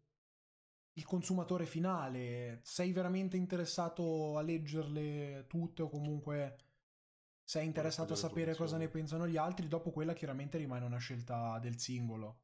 il, 0.95 1.05
consumatore 1.05 1.67
finale. 1.67 2.61
Sei 2.63 2.93
veramente 2.93 3.37
interessato 3.37 4.37
a 4.39 4.43
leggerle 4.43 5.47
tutte 5.49 5.83
o 5.83 5.89
comunque 5.89 6.57
sei 7.45 7.67
interessato 7.67 8.15
a 8.15 8.17
sapere 8.17 8.55
cosa 8.57 8.77
ne 8.79 8.89
pensano 8.89 9.27
gli 9.29 9.37
altri? 9.37 9.69
Dopo 9.69 9.91
quella 9.91 10.15
chiaramente 10.15 10.59
rimane 10.59 10.85
una 10.87 10.99
scelta 10.99 11.59
del 11.59 11.79
singolo. 11.79 12.41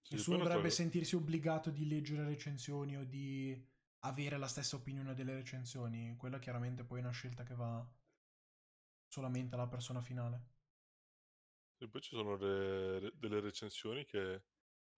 Sì, 0.00 0.14
Nessuno 0.14 0.38
dovrebbe 0.38 0.62
cosa- 0.62 0.74
sentirsi 0.76 1.16
obbligato 1.16 1.70
di 1.70 1.86
leggere 1.86 2.24
recensioni 2.24 2.96
o 2.96 3.04
di 3.04 3.66
avere 4.00 4.38
la 4.38 4.46
stessa 4.48 4.76
opinione 4.76 5.14
delle 5.14 5.34
recensioni. 5.34 6.16
Quella 6.16 6.38
chiaramente 6.38 6.84
poi 6.84 6.98
è 7.00 7.02
una 7.02 7.10
scelta 7.12 7.42
che 7.44 7.54
va 7.54 7.86
solamente 9.08 9.54
alla 9.54 9.68
persona 9.68 10.00
finale. 10.00 10.42
E 11.80 11.88
poi 11.88 12.00
ci 12.00 12.14
sono 12.14 12.36
le- 12.36 13.12
delle 13.16 13.40
recensioni 13.40 14.04
che 14.04 14.42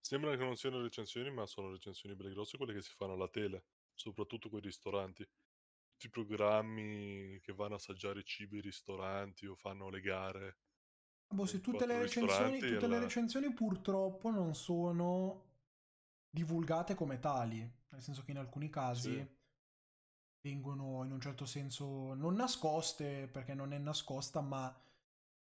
sembrano 0.00 0.36
che 0.36 0.44
non 0.44 0.56
siano 0.56 0.80
recensioni, 0.82 1.30
ma 1.30 1.46
sono 1.46 1.70
recensioni 1.70 2.14
belle 2.14 2.30
grosse, 2.32 2.56
quelle 2.56 2.74
che 2.74 2.82
si 2.82 2.92
fanno 2.96 3.12
alla 3.14 3.28
tele, 3.28 3.64
soprattutto 3.94 4.48
con 4.48 4.58
i 4.58 4.62
ristoranti. 4.62 5.24
Tutti 5.92 6.06
i 6.06 6.10
programmi 6.10 7.38
che 7.42 7.52
vanno 7.52 7.74
a 7.74 7.76
assaggiare 7.76 8.22
cibi 8.24 8.56
ai 8.56 8.62
ristoranti 8.62 9.46
o 9.46 9.54
fanno 9.56 9.90
le 9.90 10.00
gare. 10.00 10.58
Boh, 11.32 11.46
sì, 11.46 11.60
tutte, 11.60 11.86
le 11.86 11.98
recensioni, 11.98 12.64
tutte 12.64 12.86
le 12.86 12.98
alla- 12.98 13.00
recensioni 13.00 13.52
purtroppo 13.52 14.30
non 14.30 14.54
sono 14.54 15.44
divulgate 16.30 16.94
come 16.94 17.18
tali, 17.20 17.58
nel 17.90 18.02
senso 18.02 18.22
che 18.22 18.30
in 18.32 18.38
alcuni 18.38 18.68
casi 18.70 19.16
Sì. 19.16 19.26
vengono 20.42 21.02
in 21.04 21.12
un 21.12 21.20
certo 21.20 21.46
senso 21.46 22.12
non 22.14 22.34
nascoste, 22.34 23.26
perché 23.28 23.54
non 23.54 23.72
è 23.72 23.78
nascosta, 23.78 24.40
ma 24.42 24.74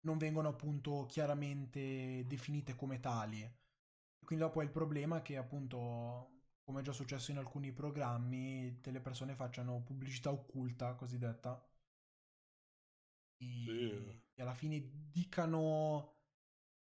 non 0.02 0.18
vengono 0.18 0.48
appunto 0.48 1.06
chiaramente 1.06 2.24
definite 2.26 2.76
come 2.76 3.00
tali. 3.00 3.48
E 4.30 4.34
Quindi 4.34 4.44
dopo 4.44 4.60
è 4.60 4.64
il 4.64 4.70
problema 4.70 5.22
che 5.22 5.36
appunto, 5.36 6.30
come 6.62 6.80
è 6.80 6.82
già 6.84 6.92
successo 6.92 7.30
in 7.32 7.38
alcuni 7.38 7.72
programmi, 7.72 8.78
delle 8.80 9.00
persone 9.00 9.34
facciano 9.34 9.82
pubblicità 9.82 10.30
occulta, 10.30 10.94
cosiddetta, 10.94 11.60
Sì. 13.64 13.72
e, 13.78 14.22
e 14.34 14.42
alla 14.42 14.54
fine 14.54 14.80
dicano, 15.10 16.16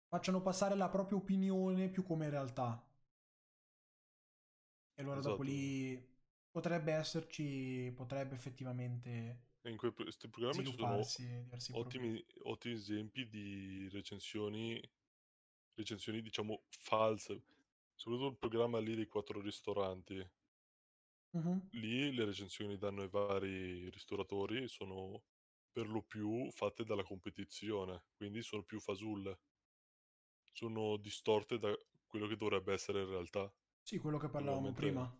facciano 0.08 0.40
passare 0.42 0.74
la 0.76 0.88
propria 0.88 1.18
opinione 1.18 1.88
più 1.90 2.02
come 2.02 2.30
realtà. 2.30 2.82
E 4.96 5.02
allora 5.02 5.20
dopo 5.20 5.42
Esatto. 5.42 5.42
lì 5.42 5.96
potrebbe 6.50 6.92
esserci, 6.92 7.92
potrebbe 7.94 8.34
effettivamente 8.34 9.42
E 9.62 9.70
in 9.70 9.76
quei- 9.76 9.92
questi 9.92 10.28
programmi 10.28 10.64
ci 10.64 10.76
sono 10.76 11.12
ottimi, 11.72 12.24
ottimi 12.44 12.74
esempi 12.74 13.28
di 13.28 13.88
recensioni, 13.90 14.80
recensioni 15.74 16.20
diciamo 16.22 16.64
false. 16.70 17.42
Soprattutto 17.94 18.30
il 18.30 18.36
programma 18.38 18.78
lì 18.80 18.94
dei 18.94 19.06
quattro 19.06 19.40
ristoranti. 19.40 20.26
Mhm. 21.34 21.62
Lì 21.74 22.10
le 22.14 22.24
recensioni 22.24 22.78
danno 22.78 23.02
ai 23.02 23.08
vari 23.10 23.90
ristoratori 23.90 24.66
sono 24.66 25.24
per 25.70 25.86
lo 25.88 26.00
più 26.00 26.50
fatte 26.50 26.84
dalla 26.84 27.02
competizione, 27.04 28.04
quindi 28.16 28.42
sono 28.42 28.62
più 28.62 28.80
fasulle. 28.80 29.38
Sono 30.52 30.96
distorte 30.96 31.58
da 31.58 31.76
quello 32.06 32.26
che 32.26 32.38
dovrebbe 32.38 32.72
essere 32.72 33.02
in 33.02 33.08
realtà. 33.10 33.52
Sì, 33.82 33.98
quello 33.98 34.18
che 34.18 34.28
parlavamo 34.28 34.72
prima. 34.72 35.10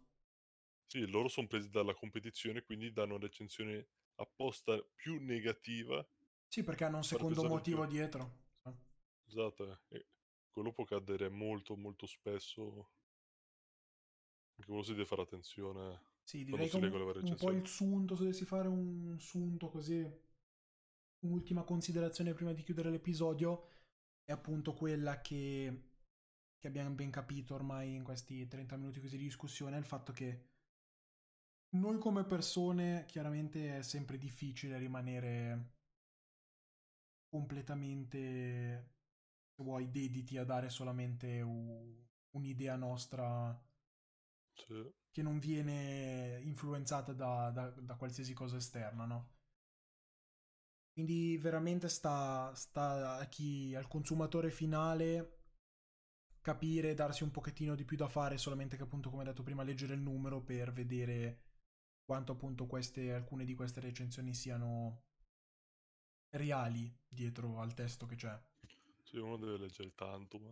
sì, 0.86 1.06
loro 1.06 1.28
sono 1.28 1.46
presi 1.46 1.68
dalla 1.68 1.92
competizione, 1.94 2.62
quindi 2.62 2.90
danno 2.90 3.16
una 3.16 3.24
recensione 3.26 3.86
apposta 4.16 4.82
più 4.94 5.18
negativa 5.20 6.02
Sì, 6.48 6.62
perché 6.64 6.84
hanno 6.84 6.96
un 6.96 7.04
secondo 7.04 7.42
di 7.42 7.60
più. 7.60 7.78
motivo 7.78 7.84
dietro. 7.84 8.32
Esatto, 9.28 9.64
eh. 9.90 9.98
e 9.98 10.06
quello 10.54 10.72
può 10.72 10.84
cadere 10.86 11.28
molto 11.28 11.76
molto 11.76 12.06
spesso, 12.06 12.88
anche 14.56 14.66
quello 14.66 14.82
si 14.82 14.90
deve 14.92 15.04
fare 15.04 15.22
attenzione 15.22 16.00
Sì, 16.22 16.44
quando 16.48 16.66
direi 16.66 16.68
che 16.68 16.70
si 16.70 16.78
un, 16.78 16.96
un 17.20 17.36
po' 17.36 17.50
il 17.50 17.66
sunto, 17.66 18.14
se 18.16 18.22
dovessi 18.24 18.44
fare 18.44 18.68
un 18.68 19.16
sunto 19.18 19.70
così, 19.70 20.06
un'ultima 21.26 21.64
considerazione 21.64 22.34
prima 22.34 22.52
di 22.52 22.62
chiudere 22.62 22.90
l'episodio, 22.90 23.68
è 24.24 24.32
appunto 24.32 24.74
quella 24.74 25.20
che, 25.20 25.82
che 26.58 26.66
abbiamo 26.68 26.94
ben 26.94 27.10
capito 27.10 27.54
ormai 27.54 27.94
in 27.94 28.04
questi 28.04 28.46
30 28.46 28.76
minuti 28.76 29.00
così 29.00 29.16
di 29.16 29.24
discussione, 29.24 29.76
è 29.76 29.78
il 29.78 29.84
fatto 29.84 30.12
che 30.12 30.44
noi 31.76 31.98
come 31.98 32.24
persone 32.24 33.04
chiaramente 33.06 33.76
è 33.76 33.82
sempre 33.82 34.16
difficile 34.16 34.78
rimanere 34.78 35.72
completamente, 37.28 38.93
se 39.56 39.62
vuoi, 39.62 39.90
dediti 39.90 40.36
a 40.38 40.44
dare 40.44 40.68
solamente 40.68 41.40
u- 41.40 42.04
un'idea 42.32 42.76
nostra 42.76 43.58
Sì, 44.56 44.74
che 45.10 45.22
non 45.22 45.38
viene 45.38 46.40
influenzata 46.42 47.12
da, 47.14 47.50
da- 47.50 47.70
da 47.70 47.94
qualsiasi 47.96 48.34
cosa 48.34 48.56
esterna, 48.58 49.06
no? 49.06 49.30
Quindi 50.92 51.36
veramente 51.38 51.88
sta, 51.88 52.52
sta 52.54 53.18
a 53.18 53.26
chi, 53.26 53.74
al 53.76 53.86
consumatore 53.88 54.50
finale 54.50 55.38
capire, 56.40 56.94
darsi 56.94 57.24
un 57.24 57.32
pochettino 57.32 57.74
di 57.74 57.84
più 57.84 57.96
da 57.96 58.06
fare, 58.08 58.38
solamente 58.38 58.76
che 58.76 58.84
appunto, 58.84 59.10
come 59.10 59.24
detto 59.24 59.42
prima, 59.42 59.64
leggere 59.64 59.94
il 59.94 60.00
numero 60.00 60.42
per 60.42 60.72
vedere 60.72 61.42
quanto 62.04 62.32
appunto 62.32 62.66
queste, 62.66 63.12
alcune 63.12 63.44
di 63.44 63.54
queste 63.54 63.80
recensioni 63.80 64.32
siano 64.34 65.02
reali 66.32 66.94
dietro 67.08 67.58
al 67.60 67.72
testo 67.72 68.04
che 68.04 68.16
c'è. 68.16 68.38
Sì, 69.04 69.18
uno 69.18 69.36
deve 69.36 69.56
leggere 69.58 69.94
tanto, 69.94 70.38
ma 70.40 70.50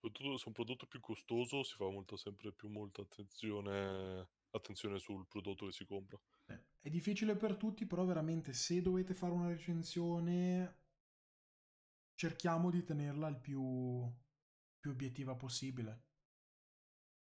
soprattutto 0.00 0.38
se 0.38 0.48
un 0.48 0.54
prodotto 0.54 0.84
è 0.86 0.88
più 0.88 1.00
costoso 1.00 1.62
si 1.64 1.74
fa 1.76 1.84
molto 1.90 2.16
sempre 2.16 2.52
più 2.52 2.68
molta 2.68 3.02
attenzione, 3.02 4.28
attenzione 4.50 4.98
sul 4.98 5.26
prodotto 5.28 5.66
che 5.66 5.72
si 5.72 5.84
compra. 5.86 6.18
È 6.80 6.88
difficile 6.88 7.36
per 7.36 7.56
tutti, 7.56 7.84
però 7.84 8.04
veramente 8.06 8.52
se 8.54 8.80
dovete 8.80 9.14
fare 9.14 9.32
una 9.34 9.48
recensione 9.48 10.76
cerchiamo 12.16 12.68
di 12.70 12.82
tenerla 12.82 13.28
il 13.28 13.36
più, 13.38 14.12
più 14.80 14.90
obiettiva 14.90 15.36
possibile. 15.36 16.02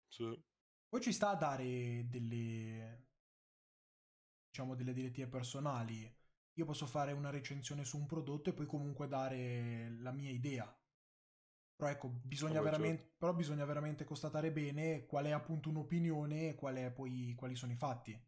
Sì, 0.10 0.26
Poi 0.90 1.00
ci 1.02 1.12
sta 1.14 1.30
a 1.30 1.36
dare 1.36 2.08
delle, 2.10 3.04
diciamo, 4.50 4.74
delle 4.76 4.94
direttive 4.94 5.28
personali. 5.28 6.12
Io 6.56 6.66
posso 6.66 6.86
fare 6.86 7.14
una 7.14 7.30
recensione 7.30 7.86
su 7.86 7.98
un 7.98 8.06
prodotto 8.08 8.50
e 8.50 8.54
poi 8.54 8.66
comunque 8.66 9.08
dare 9.08 9.90
la 10.00 10.12
mia 10.12 10.32
idea. 10.32 10.76
Però 11.78 11.90
ecco, 11.90 12.10
bisogna, 12.10 12.60
veramente, 12.62 13.04
certo. 13.04 13.16
però 13.18 13.34
bisogna 13.34 13.64
veramente 13.64 14.04
constatare 14.04 14.52
bene 14.52 15.06
qual 15.06 15.24
è 15.26 15.32
appunto 15.32 15.70
un'opinione 15.70 16.50
e 16.50 16.56
qual 16.56 16.76
è 16.76 16.92
poi, 16.92 17.34
quali 17.38 17.56
sono 17.56 17.72
i 17.72 17.78
fatti. 17.78 18.22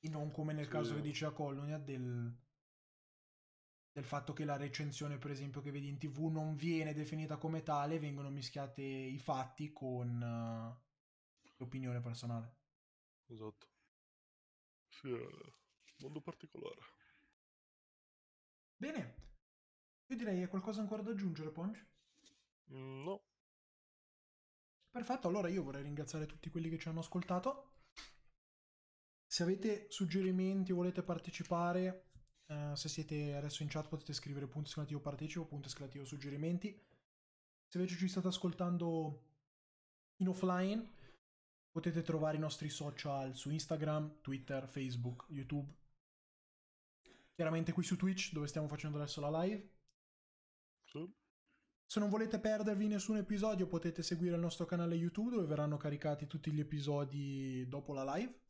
E 0.00 0.08
non 0.08 0.30
come 0.30 0.54
nel 0.54 0.68
Sì. 0.68 0.68
caso 0.68 0.94
che 0.94 1.02
dice 1.02 1.26
a 1.26 1.32
Colonia 1.32 1.76
del, 1.76 2.34
del 3.90 4.04
fatto 4.04 4.32
che 4.32 4.44
la 4.44 4.56
recensione, 4.56 5.18
per 5.18 5.32
esempio, 5.32 5.60
che 5.60 5.72
vedi 5.72 5.88
in 5.88 5.98
tv 5.98 6.26
non 6.30 6.54
viene 6.54 6.94
definita 6.94 7.36
come 7.36 7.64
tale, 7.64 7.98
vengono 7.98 8.30
mischiate 8.30 8.82
i 8.82 9.18
fatti 9.18 9.72
con 9.72 10.22
eh, 10.22 11.50
l'opinione 11.56 12.00
personale. 12.00 12.54
esatto. 13.28 13.66
Sì, 14.88 15.08
mondo 15.98 16.20
particolare. 16.20 16.80
Bene, 18.76 19.14
io 20.06 20.16
direi 20.16 20.42
hai 20.42 20.48
qualcosa 20.48 20.80
ancora 20.80 21.02
da 21.02 21.10
aggiungere, 21.10 21.50
Ponch? 21.50 21.86
Mm, 22.72 23.02
no, 23.04 23.22
Perfetto, 24.96 25.28
allora 25.28 25.48
io 25.48 25.62
vorrei 25.62 25.82
ringraziare 25.82 26.24
tutti 26.24 26.48
quelli 26.48 26.70
che 26.70 26.78
ci 26.78 26.88
hanno 26.88 27.00
ascoltato. 27.00 27.82
Se 29.26 29.42
avete 29.42 29.90
suggerimenti 29.90 30.72
o 30.72 30.76
volete 30.76 31.02
partecipare, 31.02 32.12
eh, 32.46 32.72
se 32.74 32.88
siete 32.88 33.34
adesso 33.34 33.62
in 33.62 33.68
chat 33.68 33.88
potete 33.88 34.14
scrivere 34.14 34.46
punto 34.46 34.68
esclamativo 34.68 35.00
partecipo, 35.00 35.44
punto 35.44 35.68
esclamativo 35.68 36.06
suggerimenti. 36.06 36.82
Se 37.66 37.76
invece 37.76 37.98
ci 37.98 38.08
state 38.08 38.28
ascoltando 38.28 39.34
in 40.22 40.28
offline, 40.28 40.94
potete 41.70 42.00
trovare 42.00 42.38
i 42.38 42.40
nostri 42.40 42.70
social 42.70 43.36
su 43.36 43.50
Instagram, 43.50 44.22
Twitter, 44.22 44.66
Facebook, 44.66 45.26
YouTube. 45.28 45.74
Chiaramente 47.36 47.72
qui 47.72 47.84
su 47.84 47.96
Twitch, 47.96 48.32
dove 48.32 48.46
stiamo 48.46 48.66
facendo 48.66 48.96
adesso 48.96 49.20
la 49.20 49.42
live. 49.42 49.70
sì, 50.84 51.06
Se 51.86 52.00
non 52.00 52.08
volete 52.08 52.40
perdervi 52.40 52.88
nessun 52.88 53.18
episodio, 53.18 53.66
potete 53.66 54.02
seguire 54.02 54.34
il 54.36 54.40
nostro 54.40 54.64
canale 54.64 54.94
YouTube 54.94 55.30
dove 55.30 55.46
verranno 55.46 55.76
caricati 55.76 56.26
tutti 56.26 56.50
gli 56.50 56.60
episodi 56.60 57.66
dopo 57.68 57.92
la 57.92 58.14
live. 58.14 58.40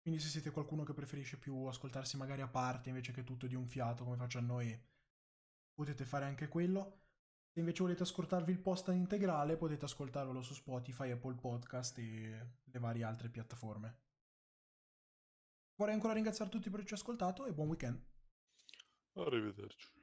Quindi 0.00 0.20
se 0.20 0.28
siete 0.30 0.50
qualcuno 0.50 0.84
che 0.84 0.94
preferisce 0.94 1.36
più 1.38 1.64
ascoltarsi 1.64 2.16
magari 2.16 2.40
a 2.40 2.48
parte 2.48 2.88
invece 2.88 3.12
che 3.12 3.24
tutto 3.24 3.46
di 3.46 3.54
un 3.54 3.66
fiato 3.66 4.04
come 4.04 4.16
facciamo 4.16 4.46
noi, 4.46 4.74
potete 5.74 6.04
fare 6.06 6.24
anche 6.24 6.48
quello. 6.48 7.02
Se 7.52 7.60
invece 7.60 7.82
volete 7.82 8.04
ascoltarvi 8.04 8.52
il 8.52 8.60
post 8.60 8.88
in 8.88 8.94
integrale, 8.96 9.56
potete 9.58 9.84
ascoltarvelo 9.84 10.40
su 10.42 10.54
Spotify, 10.54 11.10
Apple 11.10 11.34
Podcast 11.34 11.98
e 11.98 12.48
le 12.64 12.78
varie 12.78 13.04
altre 13.04 13.28
piattaforme. 13.28 14.05
Vorrei 15.76 15.94
ancora 15.94 16.14
ringraziare 16.14 16.50
tutti 16.50 16.70
per 16.70 16.80
averci 16.80 16.94
ascoltato 16.94 17.46
e 17.46 17.52
buon 17.52 17.68
weekend. 17.68 18.02
arrivederci. 19.14 19.95